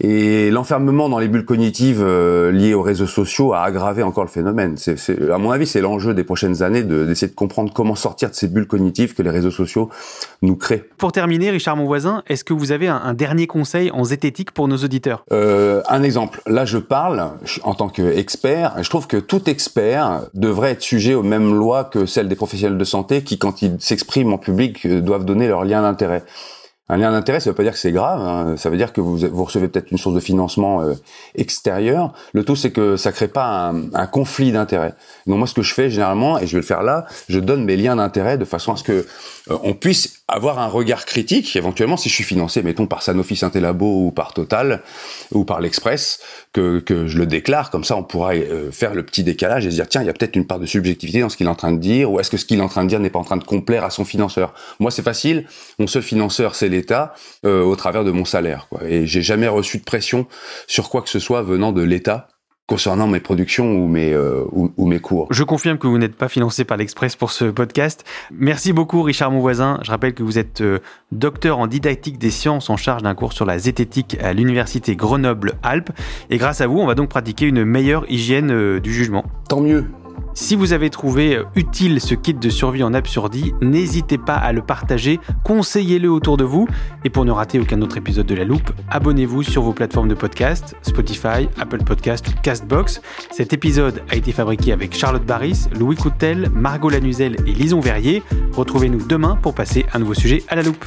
Et 0.06 0.52
l'enfermement 0.52 1.08
dans 1.08 1.18
les 1.18 1.30
bulles 1.30 1.46
cognitives 1.46 2.04
euh, 2.04 2.52
liées 2.52 2.74
aux 2.74 2.82
réseaux 2.82 3.08
sociaux 3.08 3.54
a 3.54 3.62
aggravé 3.62 4.04
encore 4.04 4.26
le 4.26 4.30
phénomène. 4.30 4.76
C'est, 4.76 4.98
à 5.32 5.38
mon 5.38 5.50
avis, 5.52 5.66
c'est 5.66 5.80
l'enjeu 5.80 6.14
des 6.14 6.26
prochaines 6.26 6.62
années 6.62 6.84
d'essayer 6.84 7.30
de 7.30 7.36
comprendre 7.36 7.72
comment 7.74 7.96
sortir 7.96 8.30
de 8.30 8.36
ces 8.36 8.50
bulles 8.50 8.68
cognitives 8.68 9.14
que 9.14 9.22
les 9.22 9.30
réseaux 9.30 9.50
sociaux 9.50 9.90
nous 10.42 10.58
créent. 10.58 10.84
Pour 10.98 11.14
terminer, 11.14 11.52
Richard 11.52 11.78
Monvoisin, 11.78 12.22
est-ce 12.28 12.44
que 12.44 12.54
vous 12.54 12.74
avez 12.74 12.90
un, 12.90 13.14
dernier 13.14 13.48
conseil 13.48 13.92
en 13.92 14.04
zététique 14.04 14.52
pour 14.52 14.68
nos 14.68 14.78
auditeurs? 14.78 15.24
Euh, 15.32 15.82
Un 15.88 16.04
exemple. 16.04 16.42
Là, 16.48 16.66
je 16.66 16.80
parle 16.80 17.32
en 17.64 17.74
tant 17.74 17.88
qu'expert. 17.88 18.76
Je 18.82 18.90
trouve 18.90 19.08
que 19.08 19.18
tout 19.18 19.50
expert 19.50 20.24
devrait 20.34 20.72
être 20.72 20.82
sujet 20.82 21.14
aux 21.14 21.24
mêmes 21.24 21.54
lois 21.56 21.86
que 21.86 22.06
celles 22.06 22.28
des 22.28 22.36
professionnels 22.36 22.78
de 22.78 22.84
santé 22.84 23.24
qui, 23.24 23.38
quand 23.38 23.62
ils 23.62 23.78
s'expriment 23.80 24.34
en 24.34 24.38
public, 24.38 24.86
euh, 24.86 25.00
doivent 25.00 25.24
donner 25.24 25.48
leur 25.48 25.64
lien 25.64 25.82
d'intérêt. 25.82 26.24
Un 26.90 26.98
lien 26.98 27.12
d'intérêt, 27.12 27.40
ça 27.40 27.50
veut 27.50 27.56
pas 27.56 27.64
dire 27.64 27.72
que 27.72 27.80
c'est 27.80 27.94
grave. 27.94 28.20
Hein. 28.20 28.58
Ça 28.58 28.70
veut 28.70 28.76
dire 28.76 28.92
que 28.92 29.00
vous, 29.00 29.18
vous 29.18 29.44
recevez 29.46 29.70
peut-être 29.70 29.92
une 29.92 29.98
source 29.98 30.16
de 30.16 30.20
financement 30.20 30.82
euh, 30.82 30.94
extérieure. 31.36 32.14
Le 32.34 32.44
tout, 32.44 32.58
c'est 32.58 32.72
que 32.72 32.98
ça 32.98 33.14
crée 33.14 33.30
pas 33.30 33.70
un, 33.70 33.94
un 33.94 34.06
conflit 34.06 34.52
d'intérêt. 34.52 34.94
Donc 35.26 35.38
moi, 35.38 35.48
ce 35.48 35.54
que 35.54 35.62
je 35.62 35.74
fais 35.74 35.90
généralement, 35.90 36.40
et 36.40 36.46
je 36.46 36.52
vais 36.54 36.62
le 36.62 36.66
faire 36.66 36.84
là, 36.84 37.06
je 37.30 37.40
donne 37.40 37.64
mes 37.64 37.78
liens 37.78 37.96
d'intérêt 37.96 38.38
de 38.38 38.46
façon 38.46 38.74
à 38.74 38.76
ce 38.76 38.84
que 38.84 39.08
euh, 39.50 39.58
on 39.64 39.74
puisse 39.74 40.23
avoir 40.28 40.60
un 40.60 40.68
regard 40.68 41.06
critique, 41.06 41.56
éventuellement 41.56 41.98
si 41.98 42.08
je 42.08 42.14
suis 42.14 42.24
financé, 42.24 42.64
mettons 42.64 42.88
par 42.88 43.02
Sanofi 43.04 43.36
Saint-Elabo 43.36 44.06
ou 44.06 44.12
par 44.12 44.34
Total 44.34 44.82
ou 45.32 45.44
par 45.44 45.60
l'Express, 45.60 46.20
que, 46.54 46.80
que 46.80 47.08
je 47.08 47.18
le 47.18 47.26
déclare, 47.26 47.70
comme 47.70 47.84
ça 47.84 47.98
on 47.98 48.04
pourra 48.04 48.34
euh, 48.34 48.72
faire 48.72 48.96
le 48.96 49.04
petit 49.04 49.24
décalage 49.24 49.66
et 49.66 49.72
se 49.72 49.76
dire 49.76 49.88
tiens, 49.88 50.02
il 50.02 50.08
y 50.08 50.10
a 50.10 50.14
peut-être 50.14 50.36
une 50.38 50.48
part 50.48 50.60
de 50.60 50.66
subjectivité 50.66 51.20
dans 51.20 51.30
ce 51.30 51.36
qu'il 51.36 51.48
est 51.48 51.50
en 51.50 51.56
train 51.56 51.74
de 51.74 51.80
dire, 51.80 52.10
ou 52.10 52.20
est-ce 52.20 52.32
que 52.32 52.38
ce 52.38 52.46
qu'il 52.46 52.60
est 52.60 52.64
en 52.64 52.70
train 52.70 52.84
de 52.84 52.90
dire 52.90 53.02
n'est 53.02 53.10
pas 53.10 53.20
en 53.20 53.26
train 53.26 53.38
de 53.38 53.44
complaire 53.44 53.84
à 53.84 53.90
son 53.90 54.06
financeur? 54.06 54.54
Moi 54.80 54.92
c'est 54.92 55.04
facile, 55.04 55.46
mon 55.78 55.88
seul 55.88 56.04
financeur 56.04 56.56
c'est 56.56 56.70
l'État 56.70 57.14
euh, 57.46 57.62
au 57.62 57.76
travers 57.76 58.06
de 58.06 58.12
mon 58.12 58.26
salaire, 58.26 58.68
quoi. 58.70 58.82
et 58.86 59.06
j'ai 59.06 59.22
jamais 59.22 59.50
reçu 59.50 59.78
de 59.78 59.84
pression 59.84 60.26
sur 60.68 60.90
quoi 60.90 61.02
que 61.02 61.10
ce 61.10 61.20
soit 61.20 61.42
venant 61.42 61.74
de 61.74 61.82
l'État 61.82 62.30
concernant 62.68 63.08
mes 63.08 63.20
productions 63.20 63.76
ou 63.76 63.88
mes, 63.88 64.14
euh, 64.14 64.46
ou, 64.52 64.88
mes 64.88 65.00
cours. 65.00 65.28
Je 65.32 65.44
confirme 65.44 65.78
que 65.78 65.88
vous 65.88 65.98
n'êtes 65.98 66.16
pas 66.16 66.30
financé 66.30 66.64
par 66.64 66.78
l'Express 66.78 67.16
pour 67.16 67.32
ce 67.32 67.46
podcast. 67.46 68.06
Merci 68.32 68.72
beaucoup 68.72 69.02
Richard 69.02 69.32
Monvoisin. 69.32 69.80
Je 69.84 69.92
rappelle 69.92 70.14
que 70.14 70.24
vous 70.24 70.40
êtes 70.40 70.62
euh, 70.62 70.80
docteur 71.12 71.60
en 71.60 71.68
didactique 71.68 72.18
des 72.18 72.32
sciences 72.32 72.70
en 72.70 72.78
charge 72.78 73.04
d'un 73.04 73.16
cours 73.16 73.34
sur 73.34 73.46
la 73.46 73.60
zététique 73.60 74.18
à 74.22 74.34
l'université 74.34 74.96
Grenoble-Alpes. 74.96 75.92
Et 76.30 76.38
grâce 76.38 76.62
à 76.62 76.68
vous, 76.68 76.80
on 76.80 76.86
va 76.86 76.96
donc 76.96 77.10
pratiquer 77.10 77.48
une 77.48 77.66
meilleure 77.66 78.10
hygiène 78.10 78.52
euh, 78.52 78.80
du 78.80 78.94
jugement. 78.94 79.26
Tant 79.50 79.60
mieux. 79.60 79.86
Si 80.36 80.56
vous 80.56 80.74
avez 80.74 80.90
trouvé 80.90 81.36
euh, 81.36 81.44
utile 81.56 82.02
ce 82.02 82.16
kit 82.16 82.34
de 82.34 82.50
survie 82.50 82.84
en 82.84 82.94
absurdie, 82.94 83.54
n'hésitez 83.62 84.18
pas 84.18 84.36
à 84.36 84.52
le 84.52 84.62
partager, 84.62 85.20
conseillez-le 85.44 86.10
autour 86.10 86.38
de 86.38 86.44
vous. 86.44 86.68
Et 87.04 87.10
pour 87.10 87.24
ne 87.24 87.32
rater 87.32 87.60
aucun 87.60 87.82
autre 87.82 87.98
épisode 87.98 88.26
de 88.26 88.36
La 88.36 88.44
Loupe, 88.44 88.72
abonnez-vous 88.90 89.44
sur 89.44 89.62
vos 89.62 89.74
plateformes 89.74 90.08
de 90.08 90.16
podcast, 90.16 90.76
Spotify, 90.82 91.48
Apple 91.60 91.84
Podcast 91.84 92.28
ou 92.28 92.32
Castbox. 92.42 93.02
Cet 93.32 93.54
épisode 93.54 94.02
a 94.10 94.16
été 94.16 94.32
fabriqué 94.32 94.72
avec 94.72 94.96
Charlotte 94.96 95.26
Barris, 95.26 95.68
Louis 95.80 95.96
Coutel, 95.96 96.50
Margot 96.52 96.90
Lanuzel 96.90 97.36
et 97.46 97.54
Lison 97.54 97.80
Verrier. 97.80 98.24
Retrouvez-nous 98.54 99.06
demain 99.08 99.38
pour 99.42 99.54
passer 99.54 99.86
un 99.94 100.00
nouveau 100.00 100.16
sujet 100.16 100.44
à 100.50 100.56
La 100.56 100.64
Loupe. 100.64 100.86